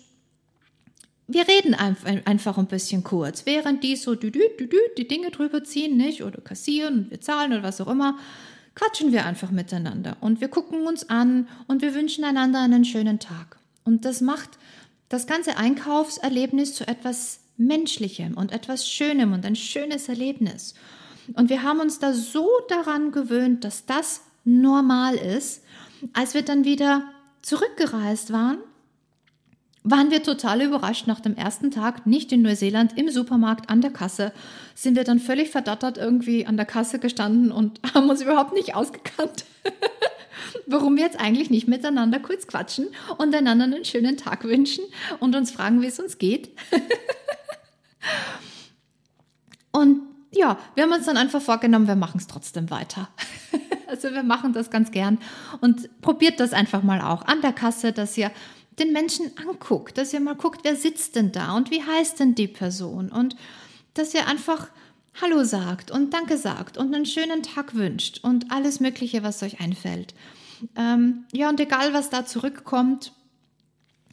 wir 1.27 1.49
reden 1.49 1.75
einfach 1.75 2.59
ein 2.59 2.67
bisschen 2.67 3.03
kurz, 3.03 3.47
während 3.47 3.83
die 3.83 3.97
so 3.97 4.15
die 4.15 4.31
Dinge 4.31 5.31
drüber 5.31 5.65
ziehen, 5.65 5.97
nicht? 5.97 6.23
Oder 6.23 6.43
kassieren 6.43 6.99
und 6.99 7.11
wir 7.11 7.21
zahlen 7.23 7.53
oder 7.53 7.63
was 7.63 7.81
auch 7.81 7.89
immer, 7.89 8.19
quatschen 8.75 9.12
wir 9.12 9.26
einfach 9.26 9.50
miteinander 9.50 10.17
und 10.21 10.41
wir 10.41 10.49
gucken 10.49 10.87
uns 10.87 11.09
an 11.09 11.49
und 11.67 11.83
wir 11.83 11.95
wünschen 11.95 12.25
einander 12.25 12.61
einen 12.61 12.85
schönen 12.85 13.19
Tag. 13.19 13.59
Und 13.85 14.05
das 14.05 14.21
macht 14.21 14.50
das 15.09 15.26
ganze 15.26 15.57
Einkaufserlebnis 15.57 16.75
zu 16.75 16.87
etwas 16.87 17.41
Menschlichem 17.57 18.37
und 18.37 18.52
etwas 18.52 18.88
Schönem 18.88 19.33
und 19.33 19.45
ein 19.45 19.57
schönes 19.57 20.09
Erlebnis. 20.09 20.75
Und 21.35 21.50
wir 21.50 21.62
haben 21.62 21.81
uns 21.81 21.99
da 21.99 22.12
so 22.12 22.49
daran 22.69 23.12
gewöhnt, 23.12 23.64
dass 23.64 23.87
das 23.87 24.23
normal 24.45 25.14
ist. 25.14 25.62
Als 26.12 26.35
wir 26.35 26.43
dann 26.43 26.64
wieder 26.64 27.02
zurückgereist 27.43 28.33
waren, 28.33 28.59
waren 29.85 30.11
wir 30.11 30.23
total 30.23 30.62
überrascht 30.62 31.07
nach 31.07 31.21
dem 31.21 31.37
ersten 31.37 31.71
Tag, 31.71 32.07
nicht 32.07 32.33
in 32.33 32.43
Neuseeland, 32.43 32.97
im 32.97 33.11
Supermarkt 33.11 33.69
an 33.69 33.81
der 33.81 33.91
Kasse, 33.91 34.33
sind 34.75 34.97
wir 34.97 35.05
dann 35.05 35.19
völlig 35.19 35.51
verdattert 35.51 35.99
irgendwie 35.99 36.47
an 36.47 36.57
der 36.57 36.67
Kasse 36.67 36.99
gestanden 36.99 37.51
und 37.51 37.81
haben 37.95 38.09
uns 38.09 38.23
überhaupt 38.23 38.55
nicht 38.55 38.75
ausgekannt. 38.75 39.45
warum 40.67 40.97
wir 40.97 41.05
jetzt 41.05 41.21
eigentlich 41.21 41.51
nicht 41.51 41.69
miteinander 41.69 42.21
kurz 42.21 42.47
quatschen 42.47 42.89
und 43.19 43.35
einander 43.35 43.65
einen 43.65 43.85
schönen 43.85 44.17
Tag 44.17 44.45
wünschen 44.45 44.85
und 45.21 45.35
uns 45.35 45.51
fragen, 45.51 45.83
wie 45.83 45.87
es 45.87 46.01
uns 46.01 46.19
geht. 46.19 46.51
und 49.73 50.03
ja, 50.33 50.59
wir 50.75 50.85
haben 50.85 50.93
uns 50.93 51.07
dann 51.07 51.17
einfach 51.17 51.43
vorgenommen, 51.43 51.87
wir 51.87 51.97
machen 51.97 52.19
es 52.19 52.27
trotzdem 52.27 52.71
weiter. 52.71 53.09
also 53.87 54.12
wir 54.12 54.23
machen 54.23 54.53
das 54.53 54.71
ganz 54.71 54.91
gern 54.91 55.19
und 55.61 56.01
probiert 56.01 56.41
das 56.41 56.53
einfach 56.53 56.83
mal 56.83 57.01
auch 57.01 57.27
an 57.27 57.43
der 57.43 57.53
Kasse, 57.53 57.93
dass 57.93 58.17
ihr 58.17 58.31
den 58.79 58.93
Menschen 58.93 59.31
anguckt, 59.37 59.99
dass 59.99 60.12
ihr 60.12 60.21
mal 60.21 60.35
guckt, 60.35 60.61
wer 60.62 60.76
sitzt 60.76 61.17
denn 61.17 61.33
da 61.33 61.55
und 61.57 61.71
wie 61.71 61.83
heißt 61.83 62.21
denn 62.21 62.35
die 62.35 62.49
Person 62.49 63.11
und 63.11 63.37
dass 63.95 64.14
ihr 64.14 64.26
einfach 64.26 64.69
Hallo 65.21 65.45
sagt 65.45 65.91
und 65.91 66.14
Danke 66.14 66.38
sagt 66.38 66.79
und 66.79 66.95
einen 66.95 67.05
schönen 67.05 67.43
Tag 67.43 67.75
wünscht 67.75 68.21
und 68.23 68.50
alles 68.50 68.81
Mögliche, 68.81 69.23
was 69.23 69.43
euch 69.43 69.61
einfällt. 69.61 70.14
Ähm, 70.76 71.25
ja, 71.33 71.49
und 71.50 71.61
egal, 71.61 71.93
was 71.93 72.09
da 72.09 72.25
zurückkommt, 72.25 73.12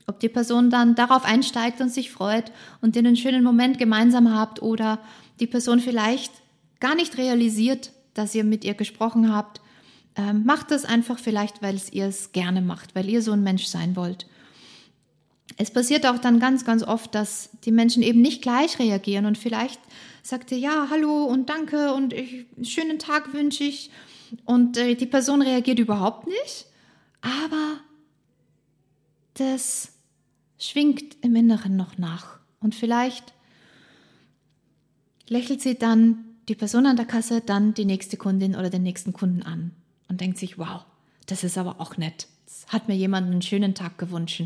ob 0.07 0.19
die 0.19 0.29
Person 0.29 0.69
dann 0.69 0.95
darauf 0.95 1.23
einsteigt 1.23 1.79
und 1.79 1.89
sich 1.89 2.11
freut 2.11 2.51
und 2.81 2.95
den 2.95 3.07
einen 3.07 3.15
schönen 3.15 3.43
Moment 3.43 3.77
gemeinsam 3.77 4.33
habt 4.33 4.61
oder 4.61 4.99
die 5.39 5.47
Person 5.47 5.79
vielleicht 5.79 6.33
gar 6.79 6.95
nicht 6.95 7.17
realisiert, 7.17 7.91
dass 8.13 8.35
ihr 8.35 8.43
mit 8.43 8.65
ihr 8.65 8.73
gesprochen 8.73 9.33
habt, 9.33 9.61
ähm, 10.15 10.43
macht 10.45 10.71
das 10.71 10.83
einfach 10.83 11.19
vielleicht, 11.19 11.61
weil 11.61 11.75
es 11.75 11.93
ihr 11.93 12.07
es 12.07 12.31
gerne 12.31 12.61
macht, 12.61 12.95
weil 12.95 13.07
ihr 13.07 13.21
so 13.21 13.31
ein 13.31 13.43
Mensch 13.43 13.65
sein 13.65 13.95
wollt. 13.95 14.27
Es 15.57 15.71
passiert 15.71 16.05
auch 16.05 16.19
dann 16.19 16.39
ganz, 16.39 16.63
ganz 16.63 16.83
oft, 16.83 17.13
dass 17.15 17.49
die 17.65 17.71
Menschen 17.71 18.03
eben 18.03 18.21
nicht 18.21 18.41
gleich 18.41 18.79
reagieren 18.79 19.25
und 19.25 19.37
vielleicht 19.37 19.79
sagt 20.23 20.51
ihr 20.51 20.59
ja, 20.59 20.87
hallo 20.89 21.25
und 21.25 21.49
danke 21.49 21.93
und 21.93 22.13
ich, 22.13 22.45
schönen 22.63 22.99
Tag 22.99 23.33
wünsche 23.33 23.63
ich 23.63 23.91
und 24.45 24.77
äh, 24.77 24.95
die 24.95 25.05
Person 25.05 25.41
reagiert 25.41 25.79
überhaupt 25.79 26.27
nicht, 26.27 26.67
aber 27.21 27.79
das 29.33 29.93
schwingt 30.57 31.17
im 31.21 31.35
Inneren 31.35 31.75
noch 31.75 31.97
nach. 31.97 32.39
Und 32.59 32.75
vielleicht 32.75 33.33
lächelt 35.27 35.61
sie 35.61 35.75
dann 35.75 36.25
die 36.47 36.55
Person 36.55 36.85
an 36.85 36.97
der 36.97 37.05
Kasse, 37.05 37.41
dann 37.41 37.73
die 37.73 37.85
nächste 37.85 38.17
Kundin 38.17 38.55
oder 38.55 38.69
den 38.69 38.83
nächsten 38.83 39.13
Kunden 39.13 39.43
an 39.43 39.71
und 40.09 40.19
denkt 40.19 40.37
sich, 40.37 40.57
wow, 40.57 40.85
das 41.27 41.43
ist 41.43 41.57
aber 41.57 41.79
auch 41.79 41.97
nett. 41.97 42.27
Das 42.45 42.65
hat 42.67 42.87
mir 42.87 42.95
jemand 42.95 43.27
einen 43.27 43.41
schönen 43.41 43.75
Tag 43.75 43.97
gewünscht. 43.97 44.43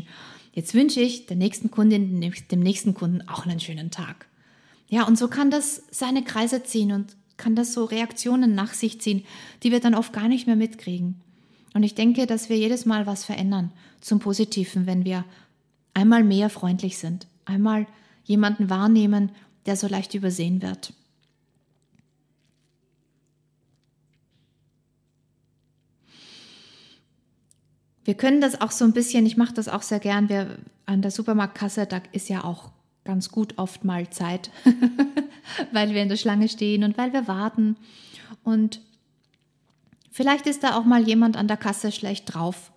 Jetzt 0.54 0.72
wünsche 0.72 1.00
ich 1.00 1.26
der 1.26 1.36
nächsten 1.36 1.72
Kundin, 1.72 2.20
dem 2.50 2.60
nächsten 2.60 2.94
Kunden 2.94 3.28
auch 3.28 3.44
einen 3.44 3.58
schönen 3.58 3.90
Tag. 3.90 4.28
Ja, 4.88 5.04
und 5.04 5.18
so 5.18 5.26
kann 5.26 5.50
das 5.50 5.82
seine 5.90 6.22
Kreise 6.22 6.62
ziehen 6.62 6.92
und 6.92 7.16
kann 7.36 7.56
das 7.56 7.72
so 7.72 7.84
Reaktionen 7.84 8.54
nach 8.54 8.72
sich 8.72 9.00
ziehen, 9.00 9.24
die 9.64 9.72
wir 9.72 9.80
dann 9.80 9.96
oft 9.96 10.12
gar 10.12 10.28
nicht 10.28 10.46
mehr 10.46 10.54
mitkriegen. 10.54 11.20
Und 11.74 11.82
ich 11.82 11.96
denke, 11.96 12.26
dass 12.26 12.48
wir 12.48 12.56
jedes 12.56 12.86
Mal 12.86 13.04
was 13.04 13.24
verändern 13.24 13.72
zum 14.00 14.20
Positiven, 14.20 14.86
wenn 14.86 15.04
wir 15.04 15.24
einmal 15.92 16.22
mehr 16.22 16.48
freundlich 16.48 16.98
sind, 16.98 17.26
einmal 17.44 17.88
jemanden 18.22 18.70
wahrnehmen, 18.70 19.32
der 19.66 19.76
so 19.76 19.88
leicht 19.88 20.14
übersehen 20.14 20.62
wird. 20.62 20.92
Wir 28.04 28.14
können 28.14 28.40
das 28.40 28.60
auch 28.60 28.70
so 28.70 28.84
ein 28.84 28.92
bisschen, 28.92 29.26
ich 29.26 29.36
mache 29.36 29.54
das 29.54 29.68
auch 29.68 29.82
sehr 29.82 29.98
gern, 29.98 30.28
wir 30.28 30.58
an 30.86 31.02
der 31.02 31.10
Supermarktkasse, 31.10 31.86
da 31.86 32.02
ist 32.12 32.28
ja 32.28 32.44
auch 32.44 32.70
ganz 33.04 33.30
gut 33.30 33.58
oft 33.58 33.84
mal 33.84 34.08
Zeit, 34.10 34.50
weil 35.72 35.94
wir 35.94 36.02
in 36.02 36.08
der 36.08 36.16
Schlange 36.16 36.48
stehen 36.48 36.84
und 36.84 36.98
weil 36.98 37.12
wir 37.12 37.28
warten. 37.28 37.76
Und 38.42 38.80
vielleicht 40.10 40.46
ist 40.46 40.62
da 40.62 40.76
auch 40.76 40.84
mal 40.84 41.06
jemand 41.06 41.36
an 41.36 41.48
der 41.48 41.56
Kasse 41.56 41.92
schlecht 41.92 42.34
drauf. 42.34 42.72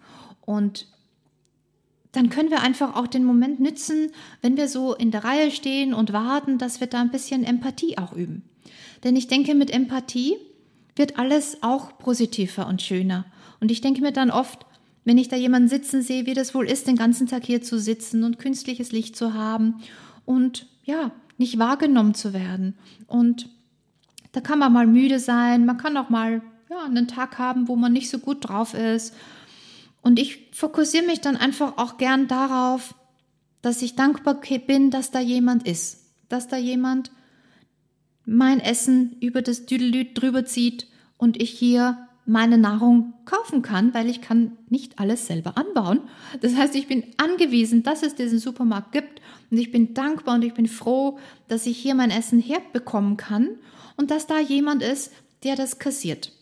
Und 0.46 0.88
dann 2.14 2.30
können 2.30 2.50
wir 2.50 2.62
einfach 2.62 2.96
auch 2.96 3.08
den 3.08 3.26
Moment 3.26 3.60
nützen, 3.60 4.12
wenn 4.42 4.58
wir 4.58 4.68
so 4.68 4.96
in 4.96 5.12
der 5.12 5.24
Reihe 5.24 5.52
stehen 5.52 5.94
und 5.94 6.14
warten, 6.14 6.58
dass 6.58 6.80
wir 6.80 6.88
da 6.88 7.02
ein 7.02 7.12
bisschen 7.12 7.44
Empathie 7.44 7.98
auch 7.98 8.14
üben. 8.14 8.44
Denn 9.04 9.16
ich 9.16 9.28
denke, 9.28 9.56
mit 9.56 9.72
Empathie 9.72 10.38
wird 10.96 11.20
alles 11.20 11.62
auch 11.62 11.98
positiver 12.00 12.68
und 12.68 12.82
schöner. 12.82 13.26
Und 13.60 13.72
ich 13.72 13.82
denke 13.82 14.02
mir 14.02 14.12
dann 14.12 14.32
oft, 14.32 14.66
wenn 15.08 15.18
ich 15.18 15.30
da 15.30 15.38
jemanden 15.38 15.70
sitzen 15.70 16.02
sehe, 16.02 16.26
wie 16.26 16.34
das 16.34 16.54
wohl 16.54 16.70
ist, 16.70 16.86
den 16.86 16.98
ganzen 16.98 17.28
Tag 17.28 17.46
hier 17.46 17.62
zu 17.62 17.80
sitzen 17.80 18.26
und 18.26 18.40
künstliches 18.40 18.92
Licht 18.92 19.16
zu 19.16 19.34
haben 19.34 19.76
und 20.26 20.68
ja, 20.84 21.12
nicht 21.38 21.58
wahrgenommen 21.58 22.14
zu 22.14 22.34
werden. 22.34 22.78
Und 23.08 23.48
da 24.34 24.42
kann 24.42 24.60
man 24.60 24.74
mal 24.74 24.86
müde 24.86 25.20
sein, 25.20 25.66
man 25.66 25.78
kann 25.78 25.96
auch 25.96 26.10
mal 26.10 26.42
ja, 26.70 26.84
einen 26.84 27.08
Tag 27.08 27.38
haben, 27.38 27.70
wo 27.70 27.78
man 27.78 27.94
nicht 27.94 28.10
so 28.10 28.20
gut 28.20 28.50
drauf 28.50 28.74
ist. 28.74 29.16
Und 30.02 30.20
ich 30.20 30.50
fokussiere 30.52 31.06
mich 31.06 31.22
dann 31.22 31.38
einfach 31.38 31.78
auch 31.78 31.98
gern 31.98 32.28
darauf, 32.28 32.94
dass 33.62 33.82
ich 33.82 33.96
dankbar 33.96 34.42
bin, 34.68 34.92
dass 34.92 35.10
da 35.10 35.22
jemand 35.22 35.66
ist, 35.66 36.04
dass 36.28 36.50
da 36.50 36.58
jemand 36.58 37.12
mein 38.26 38.60
Essen 38.60 39.16
über 39.22 39.42
das 39.42 39.66
Düdelüt 39.66 40.22
drüber 40.22 40.44
zieht 40.44 40.86
und 41.16 41.42
ich 41.42 41.52
hier 41.52 42.07
meine 42.28 42.58
Nahrung 42.58 43.14
kaufen 43.24 43.62
kann, 43.62 43.94
weil 43.94 44.10
ich 44.10 44.22
kann 44.22 44.58
nicht 44.70 45.00
alles 45.00 45.28
selber 45.28 45.58
anbauen. 45.58 46.02
Das 46.42 46.56
heißt, 46.56 46.76
ich 46.76 46.88
bin 46.88 47.06
angewiesen, 47.16 47.84
dass 47.84 48.04
es 48.04 48.16
diesen 48.16 48.38
Supermarkt 48.38 48.92
gibt 48.92 49.22
und 49.50 49.58
ich 49.58 49.72
bin 49.72 49.94
dankbar 49.94 50.36
und 50.36 50.44
ich 50.44 50.54
bin 50.54 50.68
froh, 50.68 51.20
dass 51.48 51.66
ich 51.66 51.78
hier 51.78 51.96
mein 51.96 52.12
Essen 52.12 52.42
herbekommen 52.42 53.16
kann 53.16 53.48
und 53.96 54.12
dass 54.12 54.28
da 54.28 54.40
jemand 54.42 54.84
ist, 54.84 55.14
der 55.44 55.56
das 55.56 55.80
kassiert. 55.80 56.34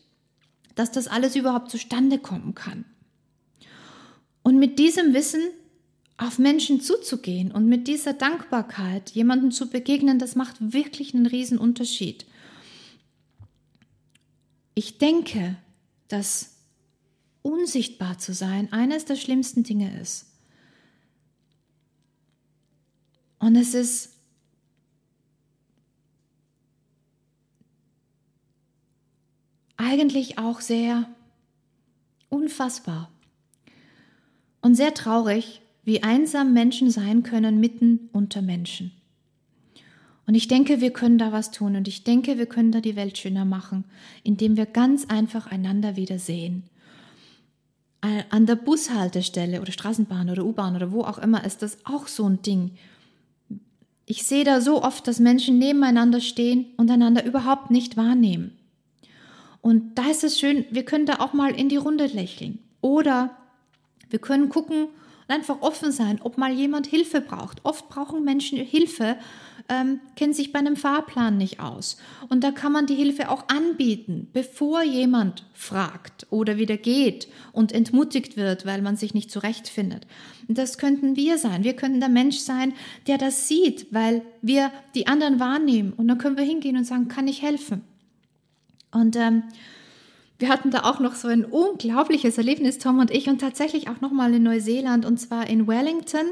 Dass 0.73 0.91
das 0.91 1.07
alles 1.07 1.35
überhaupt 1.35 1.69
zustande 1.69 2.17
kommen 2.17 2.55
kann. 2.55 2.85
Und 4.41 4.57
mit 4.57 4.79
diesem 4.79 5.13
Wissen 5.13 5.41
auf 6.17 6.39
Menschen 6.39 6.81
zuzugehen 6.81 7.51
und 7.51 7.67
mit 7.67 7.87
dieser 7.87 8.13
Dankbarkeit 8.13 9.11
jemandem 9.11 9.51
zu 9.51 9.69
begegnen, 9.69 10.17
das 10.17 10.35
macht 10.35 10.73
wirklich 10.73 11.13
einen 11.13 11.27
riesen 11.27 11.59
Unterschied. 11.59 12.25
Ich 14.73 14.97
denke, 14.97 15.57
dass 16.07 16.55
unsichtbar 17.41 18.17
zu 18.17 18.33
sein 18.33 18.71
eines 18.73 19.05
der 19.05 19.15
schlimmsten 19.15 19.63
Dinge 19.63 19.99
ist. 19.99 20.27
Und 23.39 23.55
es 23.55 23.73
ist 23.73 24.13
eigentlich 29.77 30.39
auch 30.39 30.61
sehr 30.61 31.07
unfassbar 32.29 33.11
und 34.61 34.75
sehr 34.75 34.93
traurig, 34.93 35.61
wie 35.83 36.01
einsam 36.01 36.53
Menschen 36.53 36.89
sein 36.89 37.21
können 37.21 37.59
mitten 37.59 38.09
unter 38.11 38.41
Menschen. 38.41 38.94
Und 40.27 40.35
ich 40.35 40.47
denke, 40.47 40.81
wir 40.81 40.91
können 40.91 41.17
da 41.17 41.31
was 41.31 41.51
tun 41.51 41.75
und 41.75 41.87
ich 41.87 42.03
denke, 42.03 42.37
wir 42.37 42.47
können 42.47 42.71
da 42.71 42.81
die 42.81 42.95
Welt 42.95 43.17
schöner 43.17 43.45
machen, 43.45 43.85
indem 44.23 44.57
wir 44.57 44.65
ganz 44.65 45.05
einfach 45.05 45.47
einander 45.47 45.95
wieder 45.95 46.17
sehen. 46.17 46.63
An 48.29 48.45
der 48.45 48.55
Bushaltestelle 48.55 49.61
oder 49.61 49.71
Straßenbahn 49.71 50.29
oder 50.29 50.45
U-Bahn 50.45 50.75
oder 50.75 50.91
wo 50.91 51.01
auch 51.01 51.17
immer 51.17 51.43
ist 51.43 51.61
das 51.61 51.77
auch 51.85 52.07
so 52.07 52.27
ein 52.27 52.41
Ding. 52.41 52.71
Ich 54.05 54.23
sehe 54.23 54.43
da 54.43 54.61
so 54.61 54.83
oft, 54.83 55.07
dass 55.07 55.19
Menschen 55.19 55.57
nebeneinander 55.57 56.21
stehen 56.21 56.67
und 56.77 56.91
einander 56.91 57.25
überhaupt 57.25 57.71
nicht 57.71 57.97
wahrnehmen. 57.97 58.57
Und 59.61 59.95
da 59.95 60.09
ist 60.11 60.23
es 60.23 60.39
schön, 60.39 60.65
wir 60.69 60.85
können 60.85 61.07
da 61.07 61.19
auch 61.19 61.33
mal 61.33 61.55
in 61.55 61.69
die 61.69 61.77
Runde 61.77 62.05
lächeln. 62.05 62.59
Oder 62.81 63.35
wir 64.11 64.19
können 64.19 64.49
gucken, 64.49 64.89
und 65.27 65.33
einfach 65.33 65.61
offen 65.61 65.91
sein, 65.91 66.19
ob 66.21 66.37
mal 66.37 66.51
jemand 66.53 66.87
Hilfe 66.87 67.21
braucht. 67.21 67.63
Oft 67.63 67.89
brauchen 67.89 68.23
Menschen 68.23 68.59
Hilfe, 68.59 69.17
ähm, 69.67 69.99
kennen 70.15 70.33
sich 70.33 70.51
bei 70.51 70.59
einem 70.59 70.75
Fahrplan 70.75 71.37
nicht 71.37 71.59
aus. 71.59 71.97
Und 72.29 72.43
da 72.43 72.51
kann 72.51 72.71
man 72.71 72.85
die 72.85 72.95
Hilfe 72.95 73.29
auch 73.29 73.47
anbieten, 73.47 74.27
bevor 74.31 74.83
jemand 74.83 75.45
fragt 75.53 76.27
oder 76.29 76.57
wieder 76.57 76.77
geht 76.77 77.27
und 77.51 77.71
entmutigt 77.71 78.37
wird, 78.37 78.65
weil 78.65 78.81
man 78.81 78.95
sich 78.95 79.13
nicht 79.13 79.31
zurechtfindet. 79.31 80.05
Das 80.47 80.77
könnten 80.77 81.15
wir 81.15 81.37
sein. 81.37 81.63
Wir 81.63 81.75
könnten 81.75 81.99
der 81.99 82.09
Mensch 82.09 82.37
sein, 82.37 82.73
der 83.07 83.17
das 83.17 83.47
sieht, 83.47 83.87
weil 83.91 84.21
wir 84.41 84.71
die 84.93 85.07
anderen 85.07 85.39
wahrnehmen. 85.39 85.93
Und 85.93 86.07
dann 86.07 86.19
können 86.19 86.37
wir 86.37 86.43
hingehen 86.43 86.77
und 86.77 86.85
sagen, 86.85 87.07
kann 87.07 87.27
ich 87.27 87.41
helfen? 87.41 87.81
Und 88.91 89.15
ähm, 89.15 89.43
wir 90.37 90.49
hatten 90.49 90.69
da 90.69 90.83
auch 90.83 90.99
noch 90.99 91.15
so 91.15 91.27
ein 91.27 91.45
unglaubliches 91.45 92.37
Erlebnis, 92.37 92.77
Tom 92.77 92.99
und 92.99 93.09
ich, 93.09 93.27
und 93.29 93.39
tatsächlich 93.39 93.89
auch 93.89 94.01
nochmal 94.01 94.33
in 94.33 94.43
Neuseeland, 94.43 95.05
und 95.05 95.17
zwar 95.17 95.49
in 95.49 95.67
Wellington. 95.67 96.27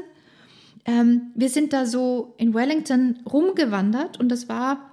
Ähm, 0.84 1.32
wir 1.34 1.48
sind 1.48 1.72
da 1.72 1.86
so 1.86 2.34
in 2.36 2.54
Wellington 2.54 3.20
rumgewandert 3.30 4.20
und 4.20 4.28
das 4.28 4.48
war 4.48 4.90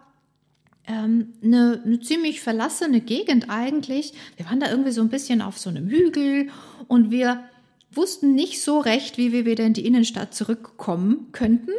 ähm, 0.88 1.33
eine, 1.43 1.81
eine 1.86 2.00
ziemlich 2.00 2.41
verlassene 2.41 3.01
Gegend 3.01 3.50
eigentlich. 3.50 4.13
Wir 4.38 4.45
waren 4.45 4.60
da 4.60 4.69
irgendwie 4.69 4.91
so 4.91 5.01
ein 5.01 5.10
bisschen 5.10 5.41
auf 5.41 5.57
so 5.57 5.69
einem 5.69 5.89
Hügel 5.89 6.50
und 6.88 7.12
wir 7.12 7.43
wussten 7.91 8.33
nicht 8.36 8.62
so 8.62 8.79
recht, 8.79 9.17
wie 9.17 9.31
wir 9.31 9.45
wieder 9.45 9.65
in 9.65 9.74
die 9.74 9.86
Innenstadt 9.86 10.33
zurückkommen 10.33 11.27
könnten. 11.33 11.71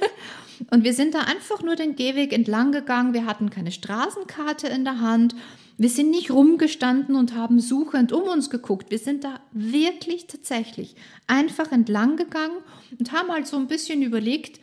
und 0.70 0.84
wir 0.84 0.92
sind 0.92 1.14
da 1.14 1.20
einfach 1.20 1.62
nur 1.62 1.76
den 1.76 1.94
Gehweg 1.94 2.32
entlang 2.32 2.72
gegangen. 2.72 3.14
Wir 3.14 3.26
hatten 3.26 3.50
keine 3.50 3.70
Straßenkarte 3.70 4.66
in 4.66 4.84
der 4.84 5.00
Hand 5.00 5.36
wir 5.78 5.90
sind 5.90 6.10
nicht 6.10 6.30
rumgestanden 6.30 7.16
und 7.16 7.34
haben 7.34 7.60
suchend 7.60 8.12
um 8.12 8.22
uns 8.22 8.48
geguckt. 8.48 8.90
Wir 8.90 8.98
sind 8.98 9.24
da 9.24 9.40
wirklich 9.52 10.26
tatsächlich 10.26 10.96
einfach 11.26 11.70
entlang 11.70 12.16
gegangen 12.16 12.58
und 12.98 13.12
haben 13.12 13.30
halt 13.30 13.46
so 13.46 13.56
ein 13.56 13.66
bisschen 13.66 14.02
überlegt, 14.02 14.60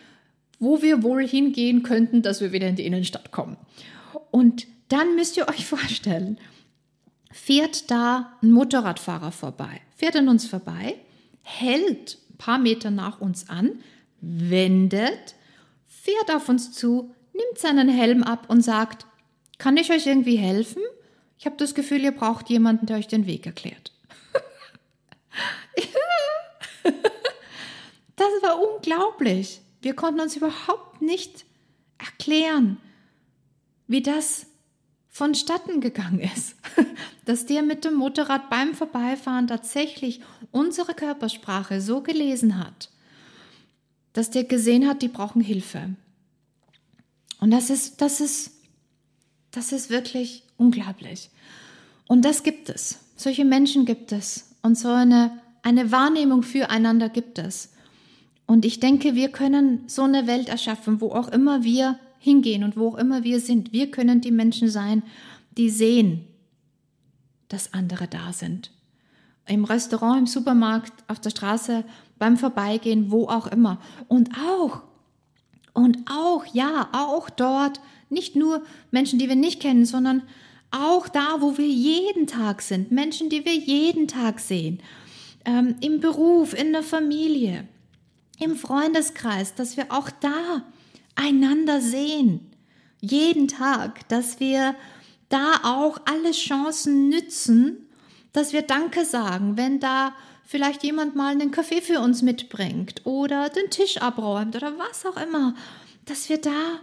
wo 0.60 0.82
wir 0.82 1.04
wohl 1.04 1.28
hingehen 1.28 1.84
könnten, 1.84 2.22
dass 2.22 2.42
wir 2.42 2.52
wieder 2.52 2.68
in 2.68 2.76
die 2.76 2.86
Innenstadt 2.86 3.32
kommen. 3.32 3.58
Und 4.32 4.66
dann 4.90 5.16
müsst 5.16 5.38
ihr 5.38 5.48
euch 5.48 5.66
vorstellen, 5.68 6.40
fährt 7.32 7.92
da 7.92 8.34
ein 8.42 8.52
Motorradfahrer 8.52 9.32
vorbei, 9.32 9.82
fährt 9.96 10.16
an 10.16 10.30
uns 10.30 10.48
vorbei, 10.48 10.96
hält 11.42 12.18
ein 12.32 12.38
paar 12.38 12.58
Meter 12.58 12.90
nach 12.90 13.22
uns 13.22 13.50
an, 13.50 13.80
wendet, 14.22 15.36
fährt 15.86 16.34
auf 16.34 16.50
uns 16.50 16.72
zu, 16.72 17.14
nimmt 17.34 17.58
seinen 17.58 17.90
Helm 17.90 18.24
ab 18.24 18.46
und 18.50 18.62
sagt, 18.62 19.06
kann 19.58 19.78
ich 19.78 19.92
euch 19.92 20.08
irgendwie 20.08 20.38
helfen? 20.38 20.82
Ich 21.44 21.46
habe 21.46 21.58
das 21.58 21.76
Gefühl, 21.76 22.02
ihr 22.06 22.14
braucht 22.14 22.50
jemanden, 22.50 22.86
der 22.86 22.96
euch 22.96 23.10
den 23.10 23.26
Weg 23.26 23.46
erklärt. 23.46 23.92
das 28.16 28.30
war 28.42 28.62
unglaublich. 28.62 29.60
Wir 29.82 29.94
konnten 29.94 30.22
uns 30.22 30.38
überhaupt 30.38 31.02
nicht 31.02 31.44
erklären, 31.98 32.78
wie 33.88 34.02
das 34.02 34.46
vonstatten 35.10 35.82
gegangen 35.82 36.22
ist. 36.22 36.56
Dass 37.26 37.46
der 37.46 37.62
mit 37.62 37.84
dem 37.84 37.96
Motorrad 37.96 38.50
beim 38.50 38.74
Vorbeifahren 38.74 39.48
tatsächlich 39.48 40.22
unsere 40.52 40.94
Körpersprache 40.94 41.82
so 41.82 42.00
gelesen 42.00 42.58
hat, 42.58 42.90
dass 44.14 44.30
der 44.30 44.46
gesehen 44.46 44.88
hat, 44.88 45.02
die 45.02 45.10
brauchen 45.10 45.42
Hilfe. 45.42 45.90
Und 47.42 47.52
das 47.52 47.70
ist, 47.70 48.00
das 48.00 48.22
ist, 48.22 48.52
das 49.52 49.74
ist 49.74 49.90
wirklich 49.90 50.44
unglaublich. 50.58 51.30
Und 52.08 52.26
das 52.26 52.44
gibt 52.44 52.70
es. 52.70 53.00
Solche 53.16 53.46
Menschen 53.46 53.86
gibt 53.86 54.12
es. 54.12 54.56
Und 54.62 54.78
so 54.78 54.90
eine, 54.90 55.40
eine 55.62 55.92
Wahrnehmung 55.92 56.44
füreinander 56.44 57.10
gibt 57.10 57.40
es. 57.40 57.74
Und 58.46 58.66
ich 58.66 58.80
denke, 58.80 59.16
wir 59.16 59.30
können 59.30 59.84
so 59.88 60.04
eine 60.04 60.28
Welt 60.28 60.50
erschaffen, 60.50 61.02
wo 61.02 61.12
auch 61.12 61.30
immer 61.30 61.64
wir 61.64 61.98
hingehen 62.20 62.64
und 62.64 62.78
wo 62.78 62.90
auch 62.90 62.98
immer 62.98 63.24
wir 63.24 63.40
sind. 63.40 63.74
Wir 63.74 63.92
können 63.92 64.22
die 64.22 64.32
Menschen 64.32 64.70
sein, 64.70 65.04
die 65.58 65.70
sehen, 65.70 66.26
dass 67.50 67.74
andere 67.74 68.08
da 68.08 68.34
sind. 68.34 68.72
Im 69.46 69.66
Restaurant, 69.66 70.20
im 70.20 70.28
Supermarkt, 70.28 70.94
auf 71.08 71.20
der 71.20 71.30
Straße, 71.30 71.84
beim 72.18 72.38
Vorbeigehen, 72.38 73.12
wo 73.12 73.28
auch 73.28 73.48
immer. 73.48 73.80
Und 74.08 74.30
auch, 74.38 74.84
und 75.74 75.98
auch, 76.10 76.46
ja, 76.54 76.90
auch 76.94 77.30
dort, 77.30 77.82
nicht 78.14 78.36
nur 78.36 78.64
Menschen, 78.92 79.20
die 79.20 79.28
wir 79.28 79.36
nicht 79.36 79.62
kennen, 79.62 79.86
sondern 79.86 80.24
auch 80.72 81.08
da, 81.08 81.38
wo 81.40 81.58
wir 81.58 81.68
jeden 81.68 82.28
Tag 82.28 82.62
sind, 82.62 82.92
Menschen, 82.92 83.30
die 83.30 83.46
wir 83.46 83.54
jeden 83.56 84.08
Tag 84.08 84.40
sehen, 84.40 84.82
ähm, 85.46 85.76
im 85.82 86.00
Beruf, 86.00 86.54
in 86.54 86.72
der 86.72 86.84
Familie, 86.84 87.68
im 88.40 88.56
Freundeskreis, 88.56 89.54
dass 89.56 89.78
wir 89.78 89.92
auch 89.92 90.10
da 90.10 90.64
einander 91.16 91.80
sehen, 91.82 92.52
jeden 93.02 93.48
Tag, 93.48 94.08
dass 94.10 94.40
wir 94.40 94.76
da 95.30 95.60
auch 95.64 96.00
alle 96.06 96.32
Chancen 96.32 97.10
nützen, 97.10 97.88
dass 98.32 98.54
wir 98.54 98.64
Danke 98.64 99.06
sagen, 99.06 99.58
wenn 99.58 99.80
da 99.80 100.14
vielleicht 100.46 100.84
jemand 100.84 101.16
mal 101.16 101.32
einen 101.32 101.52
Kaffee 101.52 101.82
für 101.82 102.00
uns 102.00 102.22
mitbringt 102.22 103.06
oder 103.06 103.50
den 103.50 103.70
Tisch 103.70 103.98
abräumt 103.98 104.56
oder 104.56 104.74
was 104.78 105.06
auch 105.06 105.22
immer, 105.22 105.56
dass 106.06 106.30
wir 106.30 106.40
da 106.40 106.80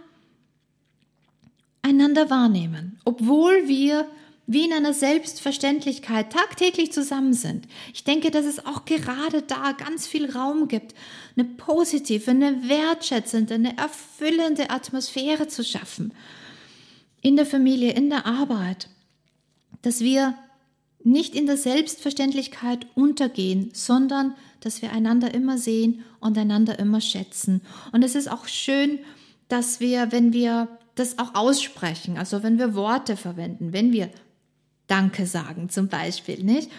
einander 1.81 2.29
wahrnehmen, 2.29 2.99
obwohl 3.05 3.67
wir 3.67 4.07
wie 4.47 4.65
in 4.65 4.73
einer 4.73 4.93
Selbstverständlichkeit 4.93 6.33
tagtäglich 6.33 6.91
zusammen 6.91 7.33
sind. 7.33 7.67
Ich 7.93 8.03
denke, 8.03 8.31
dass 8.31 8.45
es 8.45 8.65
auch 8.65 8.83
gerade 8.83 9.43
da 9.43 9.71
ganz 9.71 10.07
viel 10.07 10.29
Raum 10.29 10.67
gibt, 10.67 10.93
eine 11.37 11.45
positive, 11.45 12.31
eine 12.31 12.67
wertschätzende, 12.67 13.53
eine 13.53 13.77
erfüllende 13.77 14.69
Atmosphäre 14.69 15.47
zu 15.47 15.63
schaffen. 15.63 16.13
In 17.21 17.37
der 17.37 17.45
Familie, 17.45 17.93
in 17.93 18.09
der 18.09 18.25
Arbeit. 18.25 18.89
Dass 19.83 20.01
wir 20.01 20.35
nicht 21.03 21.33
in 21.33 21.45
der 21.45 21.57
Selbstverständlichkeit 21.57 22.87
untergehen, 22.93 23.69
sondern 23.73 24.35
dass 24.59 24.81
wir 24.81 24.91
einander 24.91 25.33
immer 25.33 25.57
sehen 25.57 26.03
und 26.19 26.37
einander 26.37 26.77
immer 26.77 26.99
schätzen. 26.99 27.61
Und 27.91 28.03
es 28.03 28.15
ist 28.15 28.29
auch 28.29 28.47
schön, 28.47 28.99
dass 29.47 29.79
wir, 29.79 30.11
wenn 30.11 30.33
wir 30.33 30.67
das 30.95 31.19
auch 31.19 31.35
aussprechen, 31.35 32.17
also 32.17 32.43
wenn 32.43 32.57
wir 32.57 32.75
Worte 32.75 33.17
verwenden, 33.17 33.73
wenn 33.73 33.91
wir 33.91 34.09
Danke 34.87 35.25
sagen 35.25 35.69
zum 35.69 35.87
Beispiel, 35.87 36.43
nicht? 36.43 36.69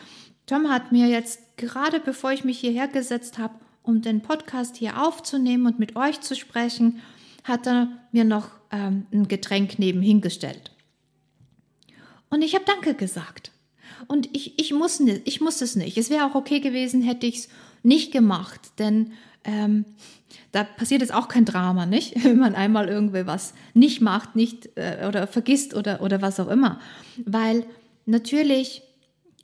Tom 0.47 0.69
hat 0.69 0.93
mir 0.93 1.07
jetzt 1.07 1.57
gerade 1.57 2.01
bevor 2.01 2.33
ich 2.33 2.45
mich 2.45 2.59
hierher 2.59 2.89
gesetzt 2.89 3.39
habe, 3.39 3.55
um 3.83 4.03
den 4.03 4.21
Podcast 4.21 4.77
hier 4.77 5.03
aufzunehmen 5.03 5.67
und 5.67 5.79
mit 5.79 5.97
euch 5.97 6.21
zu 6.21 6.37
sprechen, 6.37 7.01
hat 7.45 7.67
er 7.67 7.89
mir 8.13 8.25
noch 8.25 8.49
ähm, 8.71 9.07
ein 9.13 9.29
Getränk 9.29 9.79
nebenhin 9.79 10.21
gestellt. 10.21 10.71
Und 12.31 12.43
ich 12.43 12.55
habe 12.55 12.65
Danke 12.65 12.95
gesagt. 12.95 13.51
Und 14.09 14.35
ich, 14.35 14.59
ich, 14.59 14.73
muss, 14.73 15.01
ich 15.01 15.41
muss 15.41 15.61
es 15.61 15.77
nicht. 15.77 15.97
Es 15.97 16.11
wäre 16.11 16.27
auch 16.27 16.35
okay 16.35 16.61
gewesen, 16.61 17.03
hätte 17.03 17.27
ich 17.27 17.37
es 17.37 17.49
nicht 17.83 18.13
gemacht, 18.13 18.61
denn 18.79 19.13
ähm, 19.45 19.85
da 20.53 20.65
passiert 20.65 21.01
jetzt 21.01 21.15
auch 21.15 21.29
kein 21.29 21.45
Drama, 21.45 21.87
nicht? 21.87 22.15
Wenn 22.25 22.39
man 22.39 22.55
einmal 22.55 22.89
irgendwie 22.89 23.27
was 23.27 23.55
nicht 23.75 24.01
macht, 24.01 24.37
nicht 24.37 24.71
äh, 24.77 25.07
oder 25.09 25.27
vergisst 25.27 25.75
oder, 25.75 26.01
oder 26.03 26.23
was 26.23 26.39
auch 26.41 26.49
immer. 26.49 26.81
Weil 27.25 27.65
natürlich 28.07 28.83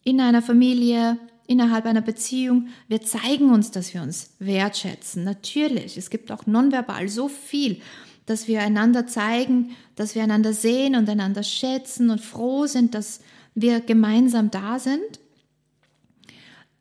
in 0.04 0.20
einer 0.20 0.42
Familie, 0.42 1.18
innerhalb 1.46 1.86
einer 1.86 2.02
Beziehung, 2.02 2.68
wir 2.88 3.02
zeigen 3.02 3.50
uns, 3.52 3.70
dass 3.70 3.94
wir 3.94 4.02
uns 4.02 4.34
wertschätzen. 4.38 5.24
Natürlich, 5.24 5.96
es 5.96 6.10
gibt 6.10 6.30
auch 6.30 6.46
nonverbal 6.46 7.08
so 7.08 7.28
viel, 7.28 7.80
dass 8.26 8.46
wir 8.46 8.60
einander 8.60 9.06
zeigen, 9.06 9.70
dass 9.96 10.14
wir 10.14 10.22
einander 10.22 10.52
sehen 10.52 10.94
und 10.94 11.08
einander 11.08 11.42
schätzen 11.42 12.10
und 12.10 12.20
froh 12.20 12.66
sind, 12.66 12.94
dass 12.94 13.20
wir 13.54 13.80
gemeinsam 13.80 14.50
da 14.50 14.78
sind. 14.78 15.20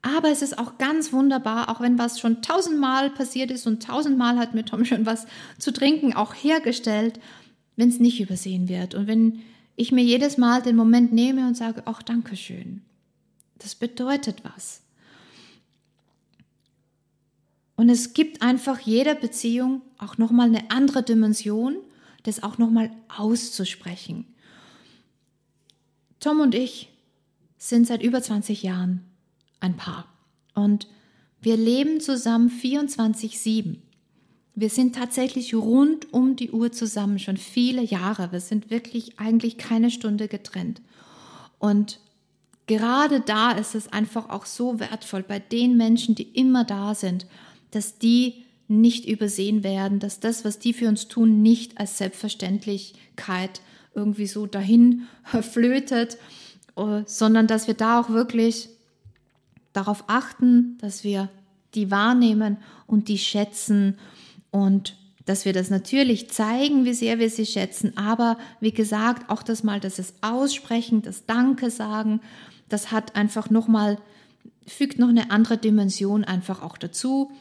Aber 0.01 0.29
es 0.29 0.41
ist 0.41 0.57
auch 0.57 0.77
ganz 0.77 1.11
wunderbar, 1.11 1.69
auch 1.69 1.81
wenn 1.81 1.97
was 1.97 2.19
schon 2.19 2.41
tausendmal 2.41 3.09
passiert 3.09 3.51
ist 3.51 3.67
und 3.67 3.83
tausendmal 3.83 4.37
hat 4.37 4.53
mir 4.53 4.63
Tom 4.63 4.85
schon 4.85 5.05
was 5.05 5.25
zu 5.57 5.71
trinken 5.71 6.13
auch 6.13 6.33
hergestellt, 6.33 7.19
wenn 7.75 7.89
es 7.89 7.99
nicht 7.99 8.19
übersehen 8.19 8.69
wird 8.69 8.95
und 8.95 9.07
wenn 9.07 9.41
ich 9.75 9.91
mir 9.91 10.03
jedes 10.03 10.37
Mal 10.37 10.61
den 10.61 10.75
Moment 10.75 11.13
nehme 11.13 11.47
und 11.47 11.55
sage, 11.55 11.83
ach, 11.85 12.01
danke 12.01 12.35
schön. 12.35 12.81
Das 13.59 13.75
bedeutet 13.75 14.43
was. 14.43 14.81
Und 17.75 17.89
es 17.89 18.13
gibt 18.13 18.41
einfach 18.41 18.79
jeder 18.79 19.13
Beziehung 19.13 19.81
auch 19.99 20.17
nochmal 20.17 20.47
eine 20.47 20.71
andere 20.71 21.03
Dimension, 21.03 21.77
das 22.23 22.41
auch 22.41 22.57
nochmal 22.57 22.91
auszusprechen. 23.07 24.25
Tom 26.19 26.39
und 26.39 26.55
ich 26.55 26.89
sind 27.59 27.85
seit 27.85 28.01
über 28.01 28.21
20 28.21 28.63
Jahren 28.63 29.03
ein 29.59 29.75
Paar 29.75 30.05
und 30.53 30.87
wir 31.41 31.55
leben 31.55 31.99
zusammen 32.01 32.49
24-7. 32.49 33.77
Wir 34.55 34.69
sind 34.69 34.95
tatsächlich 34.95 35.53
rund 35.53 36.11
um 36.11 36.35
die 36.35 36.51
Uhr 36.51 36.71
zusammen, 36.71 37.19
schon 37.19 37.37
viele 37.37 37.83
Jahre. 37.83 38.31
Wir 38.31 38.39
sind 38.39 38.71
wirklich 38.71 39.19
eigentlich 39.19 39.57
keine 39.57 39.91
Stunde 39.91 40.27
getrennt. 40.27 40.81
Und 41.59 41.99
gerade 42.65 43.19
da 43.19 43.51
ist 43.51 43.75
es 43.75 43.93
einfach 43.93 44.29
auch 44.29 44.47
so 44.47 44.79
wertvoll 44.79 45.21
bei 45.21 45.37
den 45.39 45.77
Menschen, 45.77 46.15
die 46.15 46.23
immer 46.23 46.63
da 46.63 46.95
sind, 46.95 47.27
dass 47.69 47.99
die 47.99 48.45
nicht 48.67 49.05
übersehen 49.07 49.63
werden, 49.63 49.99
dass 49.99 50.19
das, 50.19 50.43
was 50.43 50.59
die 50.59 50.73
für 50.73 50.87
uns 50.87 51.07
tun, 51.07 51.41
nicht 51.41 51.79
als 51.79 51.97
Selbstverständlichkeit 51.99 53.61
irgendwie 53.93 54.27
so 54.27 54.47
dahin 54.47 55.03
flötet, 55.41 56.17
äh, 56.75 57.03
sondern 57.05 57.47
dass 57.47 57.67
wir 57.67 57.75
da 57.75 57.99
auch 57.99 58.09
wirklich 58.09 58.69
darauf 59.77 60.05
achten, 60.07 60.77
dass 60.79 61.03
wir 61.03 61.29
die 61.75 61.91
wahrnehmen 61.91 62.57
und 62.87 63.07
die 63.07 63.19
schätzen 63.19 63.97
und 64.51 64.97
dass 65.25 65.45
wir 65.45 65.53
das 65.53 65.69
natürlich 65.69 66.29
zeigen, 66.29 66.85
wie 66.85 66.93
sehr 66.93 67.19
wir 67.19 67.29
sie 67.29 67.45
schätzen, 67.45 67.95
aber 67.97 68.37
wie 68.59 68.71
gesagt, 68.71 69.29
auch 69.29 69.43
das 69.43 69.63
mal, 69.63 69.79
dass 69.79 69.99
es 69.99 70.15
aussprechen, 70.21 71.01
das 71.01 71.25
Danke 71.25 71.69
sagen, 71.69 72.21
das 72.69 72.91
hat 72.91 73.15
einfach 73.15 73.49
nochmal, 73.49 73.99
fügt 74.65 74.99
noch 74.99 75.09
eine 75.09 75.29
andere 75.29 75.57
Dimension 75.57 76.23
einfach 76.23 76.63
auch 76.63 76.77
dazu. 76.77 77.31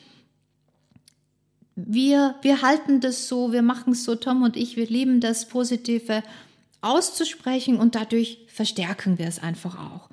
Wir, 1.76 2.34
wir 2.42 2.62
halten 2.62 3.00
das 3.00 3.28
so, 3.28 3.52
wir 3.52 3.62
machen 3.62 3.92
es 3.92 4.04
so, 4.04 4.14
Tom 4.14 4.42
und 4.42 4.56
ich, 4.56 4.76
wir 4.76 4.86
lieben 4.86 5.20
das 5.20 5.46
Positive 5.48 6.22
auszusprechen 6.80 7.78
und 7.78 7.94
dadurch 7.94 8.38
verstärken 8.48 9.18
wir 9.18 9.26
es 9.26 9.42
einfach 9.42 9.78
auch. 9.78 10.10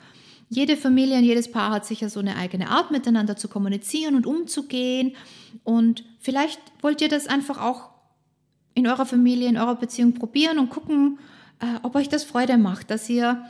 Jede 0.50 0.78
Familie 0.78 1.18
und 1.18 1.24
jedes 1.24 1.52
Paar 1.52 1.72
hat 1.72 1.86
sicher 1.86 2.10
so 2.10 2.20
eine 2.20 2.36
eigene 2.36 2.70
Art, 2.70 2.92
miteinander 2.92 3.36
zu 3.36 3.48
kommunizieren 3.48 4.16
und 4.16 4.26
umzugehen. 4.26 5.16
Und 5.64 6.04
vielleicht 6.20 6.60
wollt 6.82 7.02
ihr 7.02 7.10
das 7.10 7.28
einfach 7.28 7.62
auch 7.62 7.90
in 8.76 8.88
eurer 8.88 9.06
Familie, 9.06 9.50
in 9.50 9.58
eurer 9.58 9.76
Beziehung 9.76 10.14
probieren 10.14 10.60
und 10.60 10.70
gucken, 10.70 11.20
äh, 11.60 11.80
ob 11.84 11.96
euch 11.96 12.10
das 12.10 12.24
Freude 12.24 12.58
macht, 12.58 12.90
dass 12.90 13.10
ihr 13.10 13.44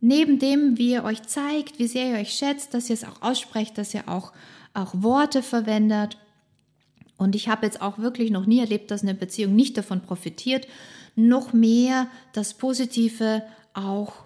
neben 0.00 0.38
dem, 0.38 0.76
wie 0.76 0.92
ihr 0.92 1.04
euch 1.04 1.22
zeigt, 1.22 1.78
wie 1.78 1.86
sehr 1.86 2.10
ihr 2.10 2.18
euch 2.18 2.34
schätzt, 2.34 2.74
dass 2.74 2.90
ihr 2.90 2.94
es 2.94 3.04
auch 3.04 3.22
aussprecht, 3.22 3.78
dass 3.78 3.94
ihr 3.94 4.08
auch, 4.08 4.32
auch 4.74 4.92
Worte 4.94 5.42
verwendet. 5.42 6.18
Und 7.16 7.34
ich 7.34 7.48
habe 7.48 7.64
jetzt 7.66 7.80
auch 7.80 7.98
wirklich 7.98 8.30
noch 8.30 8.46
nie 8.46 8.58
erlebt, 8.58 8.90
dass 8.90 9.02
eine 9.02 9.14
Beziehung 9.14 9.54
nicht 9.54 9.78
davon 9.78 10.02
profitiert, 10.02 10.66
noch 11.16 11.52
mehr 11.52 12.08
das 12.32 12.54
Positive 12.54 13.42
auch 13.72 14.24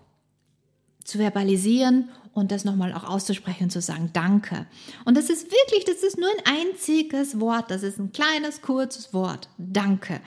zu 1.09 1.17
verbalisieren 1.17 2.11
und 2.35 2.53
das 2.53 2.67
nochmal 2.67 2.93
auch 2.93 3.05
auszusprechen 3.05 3.71
zu 3.71 3.81
sagen, 3.81 4.11
danke. 4.13 4.67
Und 5.07 5.17
das 5.17 5.31
ist 5.31 5.51
wirklich, 5.51 5.87
das 5.87 6.03
ist 6.03 6.19
nur 6.19 6.29
ein 6.29 6.59
einziges 6.61 7.41
Wort, 7.41 7.71
das 7.71 7.83
ist 7.83 7.99
ein 7.99 8.13
kleines, 8.13 8.61
kurzes 8.61 9.15
Wort, 9.15 9.49
danke. 9.57 10.21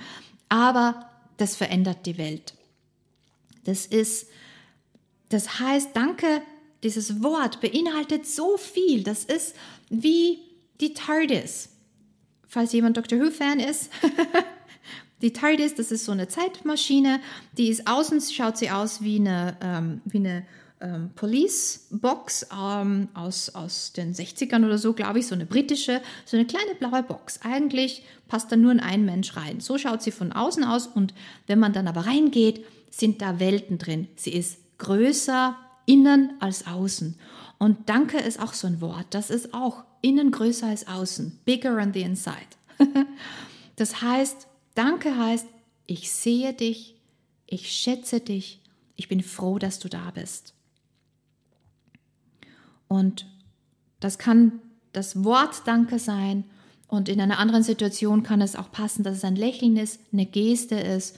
Aber 0.50 1.08
das 1.38 1.56
verändert 1.56 2.08
die 2.08 2.18
Welt. 2.18 2.56
Das 3.64 3.86
ist, 3.86 4.30
das 5.30 5.60
heißt, 5.60 5.90
danke, 5.94 6.42
dieses 6.82 7.22
Wort 7.22 7.62
beinhaltet 7.62 8.26
so 8.26 8.58
viel. 8.58 9.04
Das 9.04 9.24
ist 9.24 9.56
wie 9.92 10.40
die 10.80 10.96
TARDIS. 10.96 11.70
Falls 12.48 12.74
jemand 12.74 12.98
Dr. 12.98 13.20
Who-Fan 13.20 13.60
ist, 13.60 13.92
die 15.22 15.32
TARDIS, 15.32 15.76
das 15.76 15.92
ist 15.92 16.06
so 16.06 16.12
eine 16.12 16.28
Zeitmaschine, 16.28 17.22
die 17.56 17.68
ist 17.68 17.86
außen, 17.86 18.20
schaut 18.22 18.58
sie 18.58 18.72
aus 18.72 19.04
wie 19.04 19.18
eine, 19.18 19.58
ähm, 19.62 20.02
wie 20.06 20.18
eine 20.18 20.44
ähm, 20.82 21.12
Police 21.16 21.88
Box 21.92 22.48
ähm, 22.52 23.10
aus, 23.14 23.50
aus 23.50 23.94
den 23.94 24.14
60ern 24.14 24.66
oder 24.66 24.78
so, 24.78 24.94
glaube 24.94 25.20
ich, 25.20 25.28
so 25.28 25.36
eine 25.36 25.46
britische, 25.46 26.02
so 26.26 26.38
eine 26.38 26.46
kleine 26.46 26.76
blaue 26.76 27.04
Box. 27.04 27.40
Eigentlich 27.44 28.04
passt 28.28 28.52
da 28.52 28.56
nur 28.56 28.72
ein 28.72 29.06
Mensch 29.06 29.36
rein. 29.36 29.60
So 29.60 29.78
schaut 29.78 30.02
sie 30.02 30.12
von 30.12 30.32
außen 30.32 30.64
aus 30.64 30.88
und 30.88 31.14
wenn 31.48 31.60
man 31.60 31.74
dann 31.74 31.88
aber 31.88 32.06
reingeht, 32.08 32.66
sind 32.90 33.22
da 33.22 33.40
Welten 33.40 33.78
drin. 33.78 34.08
Sie 34.16 34.34
ist 34.34 34.58
größer 34.78 35.56
innen 35.86 36.34
als 36.40 36.68
außen. 36.68 37.18
Und 37.58 37.90
Danke 37.90 38.18
ist 38.18 38.40
auch 38.40 38.54
so 38.54 38.68
ein 38.68 38.82
Wort. 38.82 39.08
Das 39.12 39.30
ist 39.30 39.54
auch 39.54 39.84
innen 40.02 40.32
größer 40.32 40.68
als 40.68 40.88
außen. 40.88 41.40
Bigger 41.46 41.78
on 41.78 41.94
the 41.94 42.02
inside. 42.02 42.38
das 43.76 44.02
heißt, 44.02 44.48
Danke 44.74 45.18
heißt, 45.18 45.48
ich 45.86 46.12
sehe 46.12 46.54
dich, 46.54 46.96
ich 47.46 47.72
schätze 47.72 48.20
dich, 48.20 48.62
ich 48.96 49.08
bin 49.08 49.22
froh, 49.22 49.60
dass 49.60 49.80
du 49.80 49.90
da 49.90 50.12
bist. 50.12 50.54
Und 52.92 53.26
das 54.02 54.18
kann 54.18 54.60
das 54.92 55.24
Wort 55.24 55.62
Danke 55.66 55.98
sein. 55.98 56.44
Und 56.90 57.08
in 57.08 57.22
einer 57.22 57.40
anderen 57.40 57.64
Situation 57.64 58.22
kann 58.22 58.42
es 58.42 58.58
auch 58.58 58.70
passen, 58.70 59.04
dass 59.04 59.16
es 59.16 59.24
ein 59.24 59.38
Lächeln 59.38 59.78
ist, 59.78 60.02
eine 60.12 60.26
Geste 60.26 60.76
ist. 60.76 61.18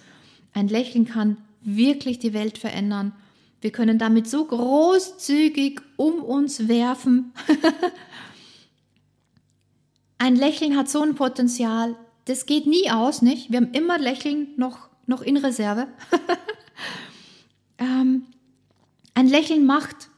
Ein 0.53 0.67
Lächeln 0.67 1.05
kann 1.05 1.38
wirklich 1.62 2.19
die 2.19 2.36
Welt 2.36 2.59
verändern. 2.59 3.12
Wir 3.59 3.71
können 3.71 3.97
damit 3.97 4.29
so 4.29 4.45
großzügig 4.45 5.81
um 5.95 6.21
uns 6.21 6.67
werfen. 6.67 7.33
ein 10.19 10.36
Lächeln 10.36 10.77
hat 10.77 10.89
so 10.89 11.01
ein 11.01 11.15
Potenzial. 11.15 11.95
Das 12.25 12.45
geht 12.45 12.67
nie 12.67 12.91
aus, 12.91 13.23
nicht? 13.23 13.51
Wir 13.51 13.57
haben 13.57 13.71
immer 13.71 13.97
Lächeln 13.97 14.49
noch, 14.57 14.89
noch 15.07 15.23
in 15.23 15.38
Reserve. 15.38 15.88
ähm, 17.79 18.27
ein 19.15 19.27
Lächeln 19.27 19.65
macht 19.65 20.09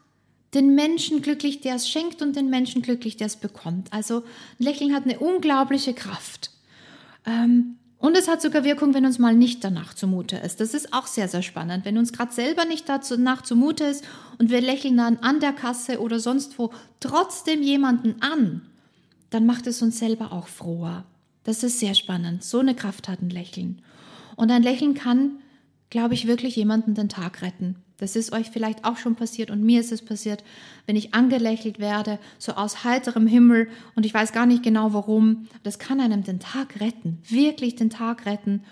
den 0.53 0.75
Menschen 0.75 1.21
glücklich, 1.21 1.62
der 1.62 1.75
es 1.75 1.89
schenkt 1.89 2.21
und 2.21 2.36
den 2.36 2.49
Menschen 2.49 2.81
glücklich, 2.81 3.17
der 3.17 3.27
es 3.27 3.36
bekommt. 3.36 3.91
Also 3.91 4.23
Lächeln 4.58 4.93
hat 4.93 5.03
eine 5.03 5.19
unglaubliche 5.19 5.93
Kraft. 5.93 6.51
Ähm, 7.25 7.77
und 7.97 8.15
es 8.17 8.27
hat 8.27 8.41
sogar 8.41 8.63
Wirkung, 8.63 8.93
wenn 8.93 9.05
uns 9.05 9.19
mal 9.19 9.36
nicht 9.36 9.63
danach 9.63 9.93
zumute 9.93 10.38
ist. 10.38 10.60
Das 10.60 10.73
ist 10.73 10.93
auch 10.93 11.08
sehr, 11.08 11.27
sehr 11.27 11.41
spannend. 11.41 11.86
Wenn 11.86 11.97
uns 11.97 12.13
gerade 12.13 12.31
selber 12.31 12.65
nicht 12.65 12.88
danach 12.88 13.41
zumute 13.41 13.86
ist 13.86 14.03
und 14.38 14.49
wir 14.49 14.62
lächeln 14.62 14.97
dann 14.97 15.17
an 15.17 15.39
der 15.39 15.53
Kasse 15.53 15.99
oder 15.99 16.19
sonst 16.19 16.60
wo 16.60 16.71
trotzdem 16.99 17.63
jemanden 17.63 18.21
an, 18.21 18.62
dann 19.29 19.45
macht 19.45 19.65
es 19.67 19.81
uns 19.81 19.97
selber 19.97 20.31
auch 20.34 20.47
froher. 20.47 21.05
Das 21.43 21.63
ist 21.63 21.79
sehr 21.79 21.95
spannend. 21.95 22.43
So 22.43 22.60
eine 22.60 22.75
Kraft 22.75 23.08
hat 23.08 23.21
ein 23.21 23.29
Lächeln. 23.29 23.81
Und 24.36 24.51
ein 24.51 24.63
Lächeln 24.63 24.93
kann, 24.93 25.39
glaube 25.89 26.13
ich, 26.13 26.27
wirklich 26.27 26.55
jemanden 26.55 26.93
den 26.93 27.10
Tag 27.10 27.41
retten. 27.41 27.77
Das 27.97 28.15
ist 28.17 28.34
euch 28.34 28.49
vielleicht 28.49 28.84
auch 28.84 28.97
schon 28.97 29.15
passiert 29.15 29.49
und 29.49 29.63
mir 29.63 29.79
ist 29.79 29.91
es 29.91 30.03
passiert, 30.03 30.43
wenn 30.86 30.97
ich 30.97 31.13
angelächelt 31.13 31.79
werde, 31.79 32.19
so 32.38 32.53
aus 32.53 32.84
heiterem 32.84 33.25
Himmel 33.25 33.69
und 33.95 34.05
ich 34.05 34.13
weiß 34.13 34.34
gar 34.34 34.45
nicht 34.45 34.63
genau 34.63 34.93
warum. 34.93 35.47
Das 35.63 35.79
kann 35.79 36.01
einem 36.01 36.23
den 36.23 36.39
Tag 36.39 36.81
retten, 36.81 37.19
wirklich 37.29 37.75
den 37.75 37.89
Tag 37.89 38.25
retten. 38.25 38.63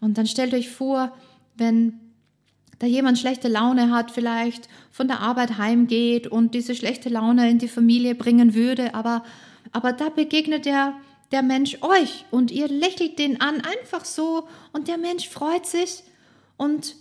Und 0.00 0.18
dann 0.18 0.26
stellt 0.26 0.52
euch 0.52 0.68
vor, 0.68 1.16
wenn 1.56 2.00
da 2.78 2.86
jemand 2.86 3.18
schlechte 3.18 3.48
Laune 3.48 3.90
hat, 3.90 4.10
vielleicht 4.10 4.68
von 4.90 5.08
der 5.08 5.20
Arbeit 5.20 5.56
heimgeht 5.56 6.26
und 6.26 6.54
diese 6.54 6.74
schlechte 6.74 7.08
Laune 7.08 7.48
in 7.48 7.58
die 7.58 7.68
Familie 7.68 8.14
bringen 8.14 8.54
würde, 8.54 8.94
aber, 8.94 9.24
aber 9.72 9.94
da 9.94 10.10
begegnet 10.10 10.66
der, 10.66 10.92
der 11.32 11.42
Mensch 11.42 11.78
euch 11.80 12.26
und 12.30 12.50
ihr 12.50 12.68
lächelt 12.68 13.18
den 13.18 13.40
an, 13.40 13.62
einfach 13.62 14.04
so 14.04 14.46
und 14.74 14.88
der 14.88 14.98
Mensch 14.98 15.26
freut 15.26 15.64
sich 15.64 16.02
und 16.58 16.94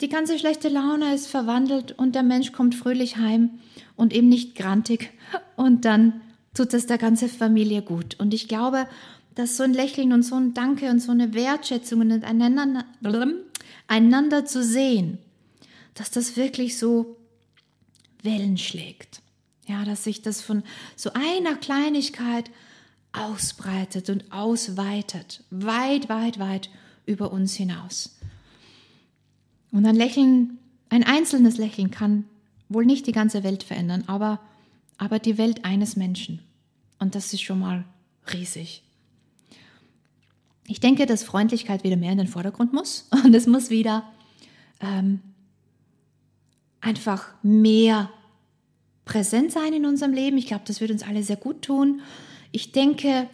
die 0.00 0.08
ganze 0.08 0.38
schlechte 0.38 0.68
Laune 0.68 1.14
ist 1.14 1.26
verwandelt 1.26 1.92
und 1.92 2.14
der 2.14 2.22
Mensch 2.22 2.52
kommt 2.52 2.74
fröhlich 2.74 3.16
heim 3.16 3.58
und 3.96 4.12
eben 4.12 4.28
nicht 4.28 4.54
grantig. 4.54 5.10
Und 5.56 5.84
dann 5.84 6.20
tut 6.54 6.72
es 6.74 6.86
der 6.86 6.98
ganzen 6.98 7.28
Familie 7.28 7.82
gut. 7.82 8.18
Und 8.18 8.32
ich 8.32 8.48
glaube, 8.48 8.86
dass 9.34 9.56
so 9.56 9.64
ein 9.64 9.74
Lächeln 9.74 10.12
und 10.12 10.22
so 10.22 10.36
ein 10.36 10.54
Danke 10.54 10.90
und 10.90 11.00
so 11.00 11.12
eine 11.12 11.34
Wertschätzung 11.34 12.00
und 12.00 12.24
einander, 12.24 12.84
einander 13.86 14.44
zu 14.44 14.62
sehen, 14.62 15.18
dass 15.94 16.10
das 16.10 16.36
wirklich 16.36 16.78
so 16.78 17.16
Wellen 18.22 18.58
schlägt. 18.58 19.20
Ja, 19.66 19.84
dass 19.84 20.04
sich 20.04 20.22
das 20.22 20.40
von 20.40 20.62
so 20.96 21.10
einer 21.12 21.56
Kleinigkeit 21.56 22.50
ausbreitet 23.12 24.10
und 24.10 24.32
ausweitet, 24.32 25.44
weit, 25.50 26.08
weit, 26.08 26.38
weit 26.38 26.70
über 27.04 27.32
uns 27.32 27.54
hinaus. 27.54 28.17
Und 29.72 29.86
ein 29.86 29.96
Lächeln, 29.96 30.58
ein 30.88 31.04
einzelnes 31.04 31.58
Lächeln 31.58 31.90
kann 31.90 32.24
wohl 32.68 32.86
nicht 32.86 33.06
die 33.06 33.12
ganze 33.12 33.42
Welt 33.44 33.62
verändern, 33.62 34.04
aber, 34.06 34.40
aber 34.96 35.18
die 35.18 35.38
Welt 35.38 35.64
eines 35.64 35.96
Menschen. 35.96 36.40
Und 36.98 37.14
das 37.14 37.32
ist 37.32 37.42
schon 37.42 37.60
mal 37.60 37.84
riesig. 38.32 38.82
Ich 40.66 40.80
denke, 40.80 41.06
dass 41.06 41.24
Freundlichkeit 41.24 41.82
wieder 41.84 41.96
mehr 41.96 42.12
in 42.12 42.18
den 42.18 42.26
Vordergrund 42.26 42.72
muss 42.72 43.08
und 43.24 43.34
es 43.34 43.46
muss 43.46 43.70
wieder 43.70 44.04
ähm, 44.80 45.20
einfach 46.80 47.32
mehr 47.42 48.10
präsent 49.04 49.52
sein 49.52 49.72
in 49.72 49.86
unserem 49.86 50.12
Leben. 50.12 50.36
Ich 50.36 50.46
glaube, 50.46 50.64
das 50.66 50.80
wird 50.80 50.90
uns 50.90 51.02
alle 51.02 51.22
sehr 51.22 51.36
gut 51.36 51.62
tun. 51.62 52.02
Ich 52.52 52.72
denke, 52.72 53.28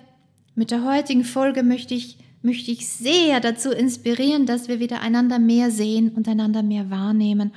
mit 0.55 0.71
der 0.71 0.85
heutigen 0.85 1.25
Folge 1.25 1.65
möchte 1.65 1.95
ich, 1.95 2.19
möchte 2.45 2.71
ich 2.71 2.87
sehr 2.87 3.41
dazu 3.41 3.71
inspirieren, 3.71 4.45
dass 4.45 4.69
wir 4.69 4.79
wieder 4.79 5.01
einander 5.01 5.39
mehr 5.39 5.71
sehen 5.71 6.11
und 6.11 6.29
einander 6.29 6.63
mehr 6.63 6.91
wahrnehmen. 6.91 7.53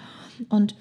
Und 0.49 0.75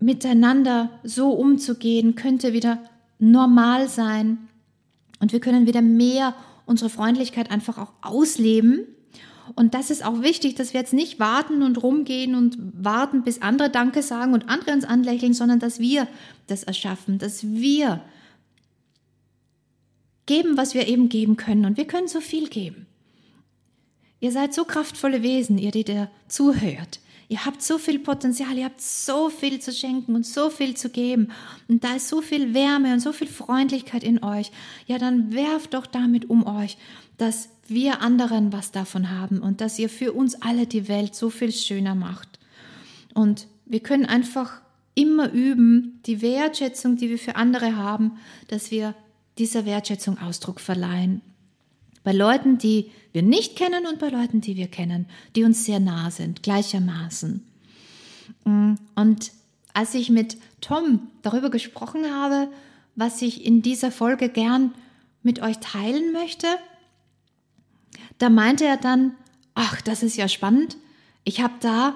miteinander 0.00 0.90
so 1.04 1.30
umzugehen, 1.30 2.14
könnte 2.14 2.52
wieder 2.52 2.82
normal 3.18 3.88
sein. 3.88 4.38
Und 5.20 5.32
wir 5.32 5.40
können 5.40 5.66
wieder 5.66 5.82
mehr 5.82 6.34
unsere 6.64 6.90
Freundlichkeit 6.90 7.50
einfach 7.50 7.78
auch 7.78 7.92
ausleben. 8.00 8.86
Und 9.54 9.74
das 9.74 9.90
ist 9.90 10.04
auch 10.04 10.22
wichtig, 10.22 10.54
dass 10.54 10.72
wir 10.72 10.80
jetzt 10.80 10.94
nicht 10.94 11.20
warten 11.20 11.62
und 11.62 11.82
rumgehen 11.82 12.34
und 12.34 12.56
warten, 12.58 13.22
bis 13.24 13.42
andere 13.42 13.68
Danke 13.68 14.02
sagen 14.02 14.32
und 14.32 14.48
andere 14.48 14.72
uns 14.72 14.84
anlächeln, 14.84 15.34
sondern 15.34 15.58
dass 15.58 15.78
wir 15.78 16.08
das 16.46 16.62
erschaffen, 16.62 17.18
dass 17.18 17.44
wir 17.44 18.00
geben, 20.24 20.56
was 20.56 20.74
wir 20.74 20.88
eben 20.88 21.08
geben 21.10 21.36
können. 21.36 21.66
Und 21.66 21.76
wir 21.76 21.86
können 21.86 22.08
so 22.08 22.20
viel 22.20 22.48
geben. 22.48 22.86
Ihr 24.22 24.30
seid 24.30 24.54
so 24.54 24.64
kraftvolle 24.64 25.24
Wesen, 25.24 25.58
ihr, 25.58 25.72
die 25.72 25.82
da 25.82 26.08
zuhört. 26.28 27.00
Ihr 27.28 27.44
habt 27.44 27.60
so 27.60 27.76
viel 27.76 27.98
Potenzial, 27.98 28.56
ihr 28.56 28.66
habt 28.66 28.80
so 28.80 29.30
viel 29.30 29.60
zu 29.60 29.72
schenken 29.72 30.14
und 30.14 30.24
so 30.24 30.48
viel 30.48 30.76
zu 30.76 30.90
geben. 30.90 31.32
Und 31.66 31.82
da 31.82 31.96
ist 31.96 32.06
so 32.06 32.20
viel 32.20 32.54
Wärme 32.54 32.92
und 32.92 33.00
so 33.00 33.12
viel 33.12 33.26
Freundlichkeit 33.26 34.04
in 34.04 34.22
euch. 34.22 34.52
Ja, 34.86 34.98
dann 34.98 35.34
werft 35.34 35.74
doch 35.74 35.86
damit 35.86 36.30
um 36.30 36.46
euch, 36.46 36.78
dass 37.18 37.48
wir 37.66 38.00
anderen 38.00 38.52
was 38.52 38.70
davon 38.70 39.10
haben 39.10 39.40
und 39.40 39.60
dass 39.60 39.80
ihr 39.80 39.88
für 39.88 40.12
uns 40.12 40.40
alle 40.40 40.68
die 40.68 40.86
Welt 40.86 41.16
so 41.16 41.28
viel 41.28 41.50
schöner 41.50 41.96
macht. 41.96 42.38
Und 43.14 43.48
wir 43.66 43.80
können 43.80 44.06
einfach 44.06 44.60
immer 44.94 45.32
üben, 45.32 45.98
die 46.06 46.22
Wertschätzung, 46.22 46.96
die 46.96 47.10
wir 47.10 47.18
für 47.18 47.34
andere 47.34 47.76
haben, 47.76 48.18
dass 48.46 48.70
wir 48.70 48.94
dieser 49.38 49.66
Wertschätzung 49.66 50.18
Ausdruck 50.18 50.60
verleihen. 50.60 51.22
Bei 52.04 52.12
Leuten, 52.12 52.58
die 52.58 52.92
wir 53.12 53.22
nicht 53.22 53.56
kennen 53.56 53.86
und 53.86 53.98
bei 53.98 54.08
Leuten, 54.08 54.40
die 54.40 54.56
wir 54.56 54.68
kennen, 54.68 55.06
die 55.36 55.44
uns 55.44 55.64
sehr 55.64 55.80
nah 55.80 56.10
sind, 56.10 56.42
gleichermaßen. 56.42 57.46
Mm, 58.44 58.74
und 58.94 59.32
als 59.74 59.94
ich 59.94 60.10
mit 60.10 60.36
Tom 60.60 61.08
darüber 61.22 61.50
gesprochen 61.50 62.12
habe, 62.12 62.48
was 62.96 63.22
ich 63.22 63.44
in 63.44 63.62
dieser 63.62 63.90
Folge 63.90 64.28
gern 64.28 64.74
mit 65.22 65.40
euch 65.40 65.58
teilen 65.58 66.12
möchte, 66.12 66.46
da 68.18 68.28
meinte 68.30 68.64
er 68.64 68.76
dann, 68.76 69.14
ach, 69.54 69.80
das 69.80 70.02
ist 70.02 70.16
ja 70.16 70.28
spannend. 70.28 70.76
Ich 71.24 71.42
habe 71.42 71.54
da 71.60 71.94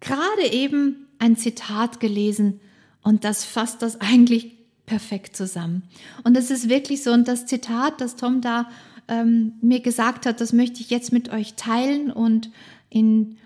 gerade 0.00 0.52
eben 0.52 1.06
ein 1.18 1.36
Zitat 1.36 2.00
gelesen 2.00 2.60
und 3.02 3.24
das 3.24 3.44
fasst 3.44 3.82
das 3.82 4.00
eigentlich 4.00 4.52
perfekt 4.86 5.36
zusammen. 5.36 5.82
Und 6.24 6.36
es 6.36 6.50
ist 6.50 6.68
wirklich 6.68 7.02
so, 7.02 7.12
und 7.12 7.28
das 7.28 7.46
Zitat, 7.46 8.00
das 8.00 8.16
Tom 8.16 8.40
da 8.40 8.68
ähm, 9.08 9.54
mir 9.60 9.80
gesagt 9.80 10.26
hat, 10.26 10.40
das 10.40 10.52
möchte 10.52 10.80
ich 10.80 10.90
jetzt 10.90 11.12
mit 11.12 11.30
euch 11.30 11.54
teilen 11.54 12.10
und 12.10 12.50
in, 12.88 13.36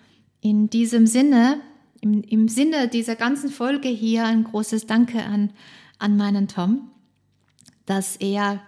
in 0.41 0.71
diesem 0.71 1.07
Sinne, 1.07 1.61
im, 2.01 2.23
im 2.23 2.49
Sinne 2.49 2.89
dieser 2.89 3.17
ganzen 3.17 3.51
Folge 3.51 3.89
hier 3.89 4.25
ein 4.25 4.45
großes 4.45 4.87
Danke 4.87 5.23
an, 5.23 5.51
an 5.99 6.17
meinen 6.17 6.49
Tom, 6.49 6.91
dass 7.87 8.17
er 8.17 8.61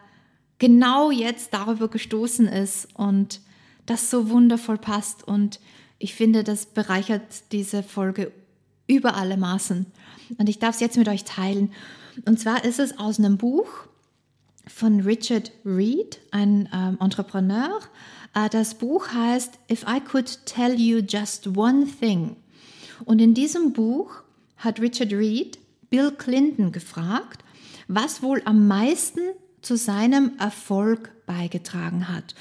genau 0.58 1.10
jetzt 1.10 1.54
darüber 1.54 1.88
gestoßen 1.88 2.46
ist 2.46 2.88
und 2.94 3.40
das 3.86 4.10
so 4.10 4.30
wundervoll 4.30 4.78
passt 4.78 5.26
und 5.26 5.60
ich 5.98 6.14
finde, 6.14 6.42
das 6.42 6.66
bereichert 6.66 7.22
diese 7.52 7.84
Folge 7.84 8.32
über 8.88 9.14
alle 9.14 9.36
Maßen. 9.36 9.86
Und 10.36 10.48
ich 10.48 10.58
darf 10.58 10.74
es 10.74 10.80
jetzt 10.80 10.96
mit 10.96 11.08
euch 11.08 11.22
teilen. 11.22 11.72
Und 12.24 12.40
zwar 12.40 12.64
ist 12.64 12.80
es 12.80 12.98
aus 12.98 13.20
einem 13.20 13.38
Buch, 13.38 13.68
von 14.66 15.00
Richard 15.00 15.52
Reed, 15.64 16.20
ein 16.30 16.68
ähm, 16.72 16.98
Entrepreneur. 17.00 17.80
Äh, 18.34 18.48
das 18.48 18.74
Buch 18.74 19.08
heißt 19.08 19.58
If 19.70 19.84
I 19.88 20.00
Could 20.00 20.46
Tell 20.46 20.78
You 20.78 20.98
Just 20.98 21.56
One 21.56 21.86
Thing. 21.86 22.36
Und 23.04 23.20
in 23.20 23.34
diesem 23.34 23.72
Buch 23.72 24.22
hat 24.56 24.80
Richard 24.80 25.12
Reed 25.12 25.58
Bill 25.90 26.12
Clinton 26.12 26.72
gefragt, 26.72 27.44
was 27.88 28.22
wohl 28.22 28.42
am 28.44 28.66
meisten 28.66 29.20
zu 29.60 29.76
seinem 29.76 30.32
Erfolg 30.38 31.10
beigetragen 31.26 32.08
hat. 32.08 32.34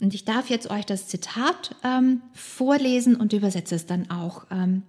Und 0.00 0.14
ich 0.14 0.24
darf 0.24 0.48
jetzt 0.48 0.70
euch 0.70 0.86
das 0.86 1.08
Zitat 1.08 1.76
ähm, 1.84 2.22
vorlesen 2.32 3.16
und 3.16 3.32
übersetze 3.32 3.74
es 3.74 3.86
dann 3.86 4.10
auch 4.10 4.46
ähm, 4.50 4.82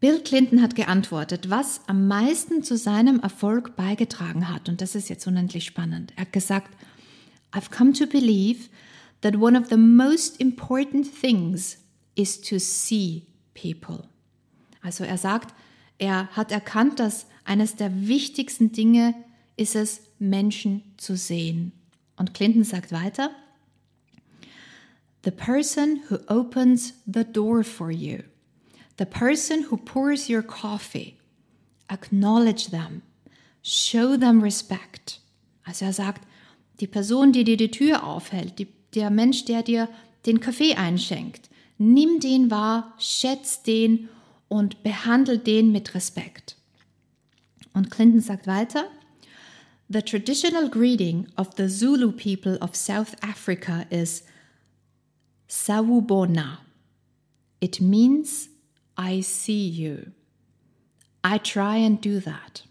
Bill 0.00 0.20
Clinton 0.20 0.62
hat 0.62 0.76
geantwortet, 0.76 1.50
was 1.50 1.80
am 1.88 2.06
meisten 2.06 2.62
zu 2.62 2.76
seinem 2.76 3.18
Erfolg 3.18 3.74
beigetragen 3.74 4.48
hat. 4.48 4.68
Und 4.68 4.80
das 4.80 4.94
ist 4.94 5.08
jetzt 5.08 5.26
unendlich 5.26 5.64
spannend. 5.64 6.12
Er 6.14 6.22
hat 6.22 6.32
gesagt, 6.32 6.70
I've 7.52 7.70
come 7.70 7.92
to 7.94 8.06
believe 8.06 8.68
that 9.22 9.36
one 9.36 9.58
of 9.58 9.68
the 9.68 9.76
most 9.76 10.40
important 10.40 11.08
things 11.20 11.78
is 12.14 12.40
to 12.40 12.58
see 12.58 13.26
people. 13.54 14.04
Also 14.82 15.02
er 15.02 15.18
sagt, 15.18 15.52
er 15.98 16.28
hat 16.28 16.52
erkannt, 16.52 17.00
dass 17.00 17.26
eines 17.44 17.74
der 17.74 18.06
wichtigsten 18.06 18.70
Dinge 18.70 19.14
ist 19.56 19.74
es, 19.74 20.02
Menschen 20.20 20.82
zu 20.96 21.16
sehen. 21.16 21.72
Und 22.16 22.34
Clinton 22.34 22.62
sagt 22.62 22.92
weiter, 22.92 23.30
The 25.24 25.32
person 25.32 26.00
who 26.08 26.18
opens 26.28 26.94
the 27.04 27.24
door 27.24 27.64
for 27.64 27.90
you 27.90 28.20
The 28.98 29.06
person 29.06 29.66
who 29.70 29.76
pours 29.76 30.28
your 30.28 30.42
coffee, 30.42 31.16
acknowledge 31.88 32.70
them, 32.70 33.02
show 33.62 34.16
them 34.16 34.42
respect. 34.42 35.20
Also 35.64 35.84
er 35.84 35.92
sagt, 35.92 36.26
die 36.80 36.88
Person, 36.88 37.32
die 37.32 37.44
dir 37.44 37.56
die 37.56 37.70
Tür 37.70 38.04
aufhält, 38.04 38.58
die, 38.58 38.66
der 38.94 39.10
Mensch, 39.10 39.44
der 39.44 39.62
dir 39.62 39.88
den 40.26 40.40
Kaffee 40.40 40.74
einschenkt, 40.74 41.48
nimm 41.78 42.18
den 42.18 42.50
wahr, 42.50 42.92
schätz 42.98 43.62
den 43.62 44.08
und 44.48 44.82
behandle 44.82 45.38
den 45.38 45.70
mit 45.70 45.94
Respekt. 45.94 46.56
Und 47.74 47.90
Clinton 47.90 48.20
sagt 48.20 48.46
weiter, 48.46 48.88
The 49.90 50.02
traditional 50.02 50.68
greeting 50.68 51.28
of 51.36 51.50
the 51.56 51.68
Zulu 51.68 52.12
people 52.12 52.58
of 52.60 52.74
South 52.74 53.14
Africa 53.22 53.86
is 53.90 54.24
Sawubona. 55.48 56.58
It 57.60 57.80
means 57.80 58.50
I 58.98 59.22
see 59.22 59.68
you. 59.68 60.12
I 61.24 61.38
try 61.38 61.76
and 61.76 62.04
do 62.04 62.20
that. 62.20 62.64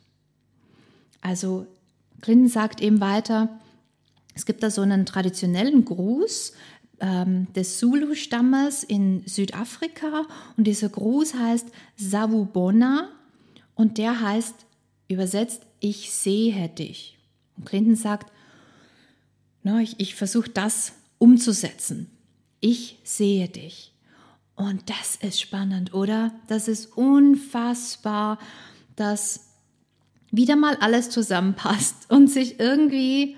Also 1.21 1.67
Clinton 2.21 2.49
sagt 2.49 2.81
eben 2.81 2.99
weiter, 2.99 3.49
es 4.35 4.45
gibt 4.45 4.63
da 4.63 4.69
so 4.69 4.81
einen 4.81 5.05
traditionellen 5.05 5.85
Gruß 5.85 6.53
ähm, 6.99 7.51
des 7.53 7.79
Zulu-Stammes 7.79 8.83
in 8.83 9.23
Südafrika 9.25 10.25
und 10.57 10.65
dieser 10.65 10.89
Gruß 10.89 11.35
heißt 11.35 11.67
Savubona 11.95 13.09
und 13.75 13.97
der 13.97 14.21
heißt 14.21 14.55
übersetzt, 15.07 15.61
ich 15.79 16.11
sehe 16.11 16.69
dich. 16.69 17.17
Und 17.55 17.65
Clinton 17.65 17.95
sagt, 17.95 18.31
no, 19.63 19.79
ich, 19.79 19.99
ich 19.99 20.15
versuche 20.15 20.49
das 20.49 20.93
umzusetzen. 21.17 22.09
Ich 22.59 22.99
sehe 23.03 23.47
dich. 23.47 23.93
Und 24.57 24.89
das 24.89 25.15
ist 25.15 25.39
spannend, 25.39 25.93
oder? 25.93 26.31
Das 26.47 26.67
ist 26.67 26.97
unfassbar, 26.97 28.39
dass 28.95 29.51
wieder 30.31 30.55
mal 30.55 30.75
alles 30.81 31.11
zusammenpasst 31.11 31.95
und 32.09 32.27
sich 32.27 32.59
irgendwie 32.59 33.37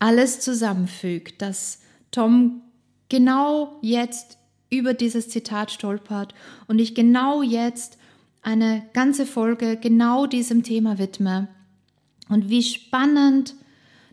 alles 0.00 0.40
zusammenfügt, 0.40 1.40
dass 1.40 1.80
Tom 2.10 2.62
genau 3.08 3.78
jetzt 3.80 4.38
über 4.70 4.92
dieses 4.92 5.28
Zitat 5.28 5.70
stolpert 5.70 6.34
und 6.66 6.78
ich 6.78 6.94
genau 6.94 7.42
jetzt 7.42 7.96
eine 8.42 8.82
ganze 8.92 9.24
Folge 9.24 9.76
genau 9.76 10.26
diesem 10.26 10.62
Thema 10.62 10.98
widme. 10.98 11.48
Und 12.28 12.50
wie 12.50 12.62
spannend, 12.62 13.54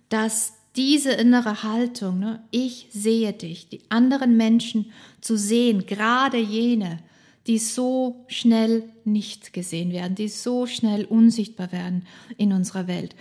dass 0.10 0.54
diese 0.76 1.12
innere 1.12 1.64
Haltung, 1.64 2.20
ne, 2.20 2.44
ich 2.52 2.88
sehe 2.92 3.34
dich, 3.34 3.70
die 3.70 3.82
anderen 3.90 4.38
Menschen 4.38 4.92
zu 5.22 5.38
sehen, 5.38 5.86
gerade 5.86 6.38
jene, 6.38 7.00
die 7.48 7.60
so 7.60 8.26
schnell 8.28 8.84
nicht 9.04 9.54
gesehen 9.54 9.92
werden, 9.92 10.16
die 10.16 10.30
so 10.30 10.66
schnell 10.66 11.06
unsichtbar 11.06 11.72
werden 11.72 12.06
in 12.38 12.54
unserer 12.54 12.88
Welt. 12.88 13.16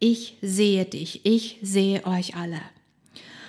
Ich 0.00 0.36
sehe 0.42 0.84
dich, 0.84 1.24
ich 1.24 1.58
sehe 1.62 2.04
euch 2.06 2.36
alle. 2.36 2.60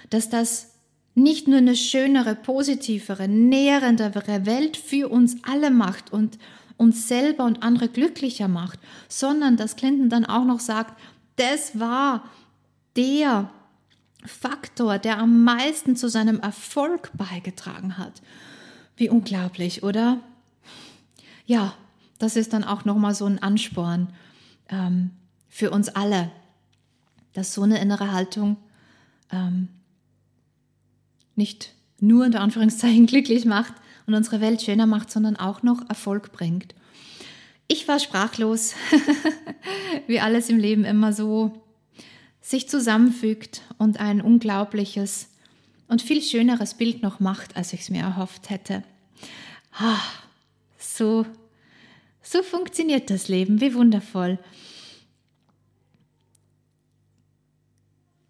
Dass 0.09 0.29
das 0.29 0.71
nicht 1.15 1.47
nur 1.47 1.57
eine 1.57 1.75
schönere, 1.75 2.35
positivere, 2.35 3.27
nährendere 3.27 4.45
Welt 4.45 4.77
für 4.77 5.09
uns 5.09 5.37
alle 5.43 5.71
macht 5.71 6.13
und 6.13 6.37
uns 6.77 7.07
selber 7.07 7.43
und 7.45 7.61
andere 7.61 7.89
glücklicher 7.89 8.47
macht, 8.47 8.79
sondern 9.09 9.57
dass 9.57 9.75
Clinton 9.75 10.09
dann 10.09 10.25
auch 10.25 10.45
noch 10.45 10.59
sagt, 10.59 10.99
das 11.35 11.77
war 11.79 12.23
der 12.95 13.49
Faktor, 14.25 14.99
der 14.99 15.19
am 15.19 15.43
meisten 15.43 15.95
zu 15.95 16.09
seinem 16.09 16.39
Erfolg 16.39 17.11
beigetragen 17.13 17.97
hat. 17.97 18.21
Wie 18.95 19.09
unglaublich, 19.09 19.83
oder? 19.83 20.19
Ja, 21.45 21.73
das 22.17 22.35
ist 22.35 22.53
dann 22.53 22.65
auch 22.65 22.83
nochmal 22.83 23.15
so 23.15 23.25
ein 23.25 23.41
Ansporn 23.41 24.13
ähm, 24.69 25.11
für 25.47 25.71
uns 25.71 25.89
alle, 25.89 26.31
dass 27.33 27.53
so 27.53 27.63
eine 27.63 27.79
innere 27.79 28.11
Haltung 28.11 28.57
ähm, 29.31 29.69
nicht 31.35 31.73
nur 31.99 32.25
unter 32.25 32.41
Anführungszeichen 32.41 33.05
glücklich 33.07 33.45
macht 33.45 33.73
und 34.05 34.13
unsere 34.15 34.41
Welt 34.41 34.61
schöner 34.61 34.85
macht, 34.85 35.09
sondern 35.09 35.37
auch 35.37 35.63
noch 35.63 35.87
Erfolg 35.87 36.33
bringt. 36.33 36.75
Ich 37.67 37.87
war 37.87 37.99
sprachlos, 37.99 38.73
wie 40.07 40.19
alles 40.19 40.49
im 40.49 40.57
Leben 40.57 40.83
immer 40.83 41.13
so 41.13 41.63
sich 42.49 42.67
zusammenfügt 42.67 43.61
und 43.77 43.99
ein 43.99 44.21
unglaubliches 44.21 45.29
und 45.87 46.01
viel 46.01 46.19
schöneres 46.19 46.73
Bild 46.73 47.03
noch 47.03 47.19
macht, 47.19 47.55
als 47.55 47.73
ich 47.73 47.81
es 47.81 47.89
mir 47.91 48.01
erhofft 48.01 48.49
hätte. 48.49 48.83
Ah, 49.71 49.99
so, 50.79 51.27
so 52.23 52.41
funktioniert 52.41 53.11
das 53.11 53.27
Leben, 53.27 53.61
wie 53.61 53.75
wundervoll. 53.75 54.39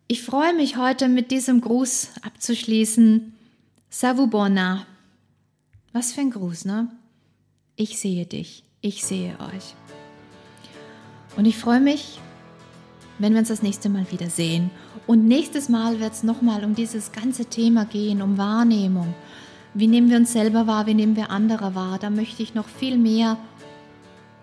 Ich 0.10 0.22
freue 0.22 0.54
mich 0.54 0.76
heute 0.76 1.08
mit 1.08 1.32
diesem 1.32 1.62
Gruß 1.62 2.10
abzuschließen. 2.22 3.34
Savubona. 3.90 4.86
Was 5.94 6.12
für 6.12 6.20
ein 6.20 6.32
Gruß, 6.32 6.66
ne? 6.66 6.92
Ich 7.78 7.98
sehe 8.00 8.26
dich, 8.26 8.66
ich 8.82 9.06
sehe 9.06 9.40
euch. 9.40 9.76
Und 11.38 11.46
ich 11.46 11.58
freue 11.58 11.80
mich, 11.80 12.20
wenn 13.20 13.34
wir 13.34 13.40
uns 13.40 13.50
das 13.50 13.62
nächste 13.62 13.90
Mal 13.90 14.10
wieder 14.12 14.30
sehen. 14.30 14.72
Und 15.06 15.28
nächstes 15.28 15.70
Mal 15.70 16.00
wird 16.00 16.14
es 16.14 16.24
nochmal 16.24 16.64
um 16.64 16.74
dieses 16.74 17.12
ganze 17.12 17.46
Thema 17.46 17.86
gehen, 17.86 18.22
um 18.22 18.38
Wahrnehmung. 18.38 19.14
Wie 19.74 19.88
nehmen 19.88 20.10
wir 20.10 20.18
uns 20.18 20.34
selber 20.34 20.66
wahr, 20.66 20.88
wie 20.88 20.96
nehmen 20.96 21.16
wir 21.16 21.30
andere 21.30 21.76
wahr? 21.76 22.00
Da 22.00 22.10
möchte 22.10 22.42
ich 22.42 22.56
noch 22.56 22.68
viel 22.68 22.98
mehr 22.98 23.38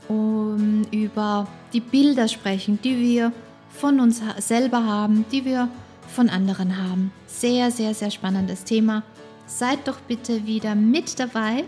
um, 0.08 0.82
über 0.92 1.48
die 1.72 1.80
Bilder 1.80 2.28
sprechen, 2.28 2.78
die 2.82 2.98
wir 2.98 3.32
von 3.70 3.98
uns 4.00 4.22
selber 4.38 4.84
haben, 4.84 5.24
die 5.32 5.44
wir 5.44 5.68
von 6.06 6.28
anderen 6.28 6.76
haben. 6.76 7.12
Sehr, 7.26 7.70
sehr, 7.70 7.92
sehr 7.94 8.10
spannendes 8.10 8.64
Thema. 8.64 9.02
Seid 9.46 9.86
doch 9.86 10.00
bitte 10.00 10.46
wieder 10.46 10.74
mit 10.74 11.18
dabei. 11.18 11.64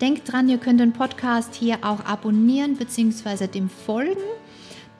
Denkt 0.00 0.32
dran, 0.32 0.48
ihr 0.48 0.58
könnt 0.58 0.80
den 0.80 0.92
Podcast 0.92 1.54
hier 1.54 1.78
auch 1.82 2.04
abonnieren 2.04 2.76
bzw. 2.76 3.46
dem 3.46 3.68
folgen. 3.68 4.20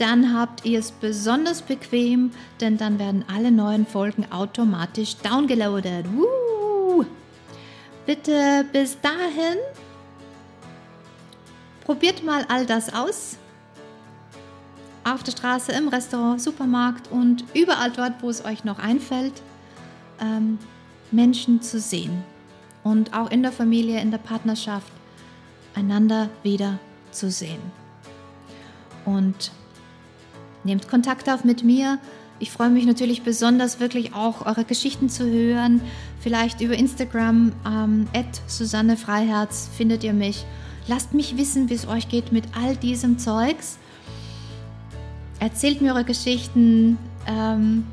Dann 0.01 0.33
habt 0.33 0.65
ihr 0.65 0.79
es 0.79 0.93
besonders 0.93 1.61
bequem, 1.61 2.31
denn 2.59 2.79
dann 2.79 2.99
werden 2.99 3.23
alle 3.29 3.53
neuen 3.53 3.87
Folgen 3.87 4.25
automatisch 4.33 5.17
downgeloadet. 5.19 6.07
Woo! 6.15 7.05
Bitte 8.07 8.65
bis 8.73 8.99
dahin 8.99 9.59
probiert 11.85 12.25
mal 12.25 12.47
all 12.49 12.65
das 12.65 12.95
aus 12.95 13.37
auf 15.05 15.23
der 15.23 15.33
Straße, 15.33 15.73
im 15.73 15.89
Restaurant, 15.89 16.41
Supermarkt 16.41 17.13
und 17.13 17.45
überall 17.53 17.91
dort, 17.91 18.23
wo 18.23 18.31
es 18.31 18.43
euch 18.43 18.65
noch 18.65 18.79
einfällt, 18.79 19.43
ähm, 20.19 20.59
Menschen 21.11 21.61
zu 21.61 21.79
sehen 21.79 22.25
und 22.85 23.13
auch 23.13 23.31
in 23.31 23.43
der 23.43 23.53
Familie, 23.53 24.01
in 24.01 24.11
der 24.11 24.19
Partnerschaft 24.19 24.93
einander 25.75 26.31
wieder 26.43 26.79
zu 27.11 27.31
sehen. 27.31 27.61
Und 29.05 29.53
nehmt 30.64 30.88
Kontakt 30.88 31.29
auf 31.29 31.44
mit 31.44 31.64
mir. 31.64 31.99
Ich 32.38 32.51
freue 32.51 32.70
mich 32.70 32.87
natürlich 32.87 33.23
besonders 33.23 33.81
wirklich 33.81 34.14
auch 34.14 34.46
eure 34.46 34.64
Geschichten 34.64 35.11
zu 35.11 35.31
hören. 35.31 35.83
Vielleicht 36.20 36.61
über 36.62 36.75
Instagram, 36.75 37.53
ähm, 37.66 38.09
Susanne 38.46 38.96
Freiherz 38.96 39.68
findet 39.77 40.05
ihr 40.05 40.14
mich. 40.14 40.46
Lasst 40.88 41.12
mich 41.12 41.37
wissen, 41.37 41.68
wie 41.68 41.75
es 41.75 41.87
euch 41.87 42.09
geht 42.09 42.33
mit 42.33 42.44
all 42.57 42.77
diesem 42.77 43.18
Zeugs. 43.18 43.79
Erzählt 45.38 45.83
mir 45.83 45.94
eure 45.94 46.05
Geschichten 46.05 46.99
ähm, 47.27 47.87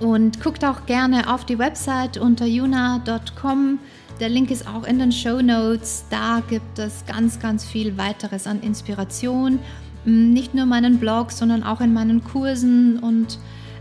und 0.00 0.42
guckt 0.42 0.64
auch 0.64 0.86
gerne 0.86 1.32
auf 1.32 1.44
die 1.44 1.58
Website 1.58 2.16
unter 2.18 2.46
juna.com. 2.46 3.78
Der 4.20 4.28
Link 4.28 4.50
ist 4.50 4.66
auch 4.66 4.84
in 4.84 4.98
den 4.98 5.12
Show 5.12 5.40
Notes. 5.40 6.04
Da 6.10 6.42
gibt 6.48 6.78
es 6.78 7.04
ganz, 7.06 7.38
ganz 7.38 7.64
viel 7.64 7.96
weiteres 7.96 8.46
an 8.46 8.60
Inspiration. 8.60 9.58
Nicht 10.04 10.54
nur 10.54 10.66
meinen 10.66 10.98
Blog, 10.98 11.32
sondern 11.32 11.62
auch 11.62 11.80
in 11.80 11.92
meinen 11.92 12.24
Kursen 12.24 12.98
und 12.98 13.38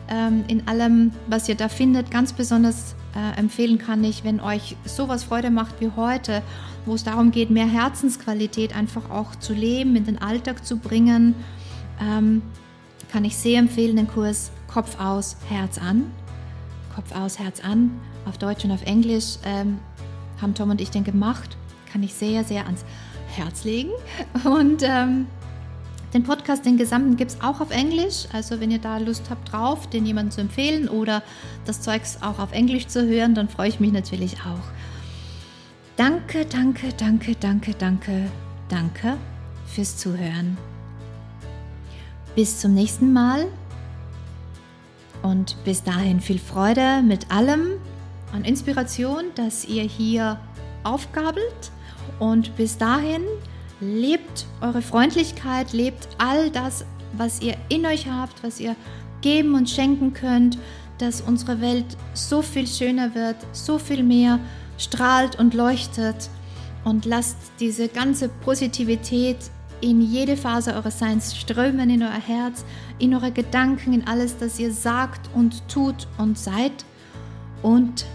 ähm, 0.09 0.43
in 0.47 0.67
allem, 0.67 1.11
was 1.27 1.47
ihr 1.47 1.55
da 1.55 1.69
findet. 1.69 2.11
Ganz 2.11 2.33
besonders 2.33 2.95
äh, 3.15 3.39
empfehlen 3.39 3.77
kann 3.77 4.03
ich, 4.03 4.23
wenn 4.23 4.39
euch 4.39 4.75
sowas 4.85 5.23
Freude 5.23 5.49
macht 5.49 5.79
wie 5.79 5.91
heute, 5.95 6.41
wo 6.85 6.95
es 6.95 7.03
darum 7.03 7.31
geht, 7.31 7.49
mehr 7.49 7.67
Herzensqualität 7.67 8.75
einfach 8.75 9.09
auch 9.09 9.35
zu 9.35 9.53
leben, 9.53 9.95
in 9.95 10.05
den 10.05 10.21
Alltag 10.21 10.65
zu 10.65 10.77
bringen 10.77 11.35
ähm, 11.99 12.41
kann 13.11 13.25
ich 13.25 13.35
sehr 13.35 13.59
empfehlen, 13.59 13.95
den 13.95 14.07
Kurs 14.07 14.51
Kopf 14.67 14.99
aus, 14.99 15.37
Herz 15.49 15.77
an. 15.77 16.11
Kopf 16.93 17.15
aus, 17.15 17.39
Herz 17.39 17.61
an, 17.63 17.91
auf 18.25 18.37
Deutsch 18.37 18.65
und 18.65 18.71
auf 18.71 18.83
Englisch 18.83 19.37
ähm, 19.45 19.79
haben 20.41 20.53
Tom 20.53 20.71
und 20.71 20.81
ich 20.81 20.89
den 20.89 21.03
gemacht. 21.03 21.57
Kann 21.91 22.03
ich 22.03 22.13
sehr, 22.13 22.43
sehr 22.43 22.65
ans 22.65 22.83
Herz 23.35 23.63
legen. 23.63 23.91
Und 24.43 24.83
ähm, 24.83 25.27
den 26.13 26.23
Podcast, 26.23 26.65
den 26.65 26.77
gesamten, 26.77 27.17
gibt 27.17 27.31
es 27.31 27.41
auch 27.41 27.59
auf 27.59 27.71
Englisch. 27.71 28.27
Also 28.31 28.59
wenn 28.59 28.71
ihr 28.71 28.79
da 28.79 28.97
Lust 28.97 29.29
habt 29.29 29.51
drauf, 29.51 29.89
den 29.89 30.05
jemandem 30.05 30.31
zu 30.31 30.41
empfehlen 30.41 30.87
oder 30.87 31.21
das 31.65 31.81
Zeugs 31.81 32.19
auch 32.21 32.39
auf 32.39 32.51
Englisch 32.53 32.87
zu 32.87 33.07
hören, 33.07 33.35
dann 33.35 33.49
freue 33.49 33.69
ich 33.69 33.79
mich 33.79 33.91
natürlich 33.91 34.37
auch. 34.41 34.71
Danke, 35.97 36.45
danke, 36.45 36.89
danke, 36.95 37.35
danke, 37.35 37.73
danke, 37.73 38.31
danke 38.69 39.17
fürs 39.65 39.97
Zuhören. 39.97 40.57
Bis 42.35 42.59
zum 42.59 42.73
nächsten 42.73 43.13
Mal 43.13 43.47
und 45.23 45.57
bis 45.65 45.83
dahin 45.83 46.21
viel 46.21 46.39
Freude 46.39 47.01
mit 47.01 47.31
allem 47.31 47.71
an 48.31 48.45
Inspiration, 48.45 49.25
das 49.35 49.65
ihr 49.65 49.83
hier 49.83 50.39
aufgabelt. 50.83 51.71
Und 52.19 52.55
bis 52.55 52.77
dahin 52.77 53.23
lebt 53.79 54.45
eure 54.61 54.81
Freundlichkeit, 54.81 55.73
lebt 55.73 56.07
all 56.17 56.49
das, 56.49 56.85
was 57.13 57.41
ihr 57.41 57.55
in 57.69 57.85
euch 57.85 58.07
habt, 58.07 58.43
was 58.43 58.59
ihr 58.59 58.75
geben 59.21 59.55
und 59.55 59.69
schenken 59.69 60.13
könnt, 60.13 60.57
dass 60.97 61.21
unsere 61.21 61.61
Welt 61.61 61.85
so 62.13 62.41
viel 62.41 62.67
schöner 62.67 63.13
wird, 63.13 63.35
so 63.51 63.77
viel 63.77 64.03
mehr 64.03 64.39
strahlt 64.77 65.37
und 65.39 65.53
leuchtet. 65.53 66.29
Und 66.83 67.05
lasst 67.05 67.37
diese 67.59 67.87
ganze 67.87 68.29
Positivität 68.29 69.37
in 69.81 70.01
jede 70.01 70.37
Phase 70.37 70.73
eures 70.73 70.97
Seins 70.99 71.35
strömen, 71.35 71.89
in 71.89 72.01
euer 72.01 72.11
Herz, 72.11 72.63
in 72.97 73.13
eure 73.13 73.31
Gedanken, 73.31 73.93
in 73.93 74.07
alles, 74.07 74.37
das 74.37 74.59
ihr 74.59 74.71
sagt 74.71 75.29
und 75.35 75.67
tut 75.67 76.07
und 76.17 76.37
seid. 76.37 76.85
Und 77.61 78.05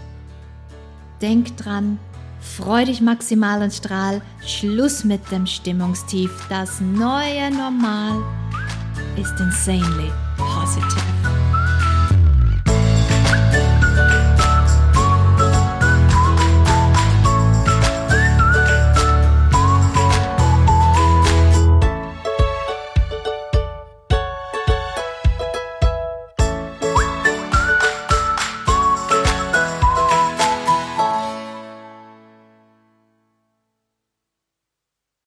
denkt 1.21 1.63
dran, 1.63 1.99
freu 2.43 2.85
dich 2.85 3.01
maximal 3.01 3.61
und 3.61 3.73
strahl. 3.73 4.21
Schluss 4.45 5.03
mit 5.03 5.31
dem 5.31 5.45
Stimmungstief. 5.45 6.31
Das 6.49 6.81
neue 6.81 7.51
Normal 7.51 8.21
ist 9.17 9.39
insanely 9.39 10.11
positive. 10.37 11.02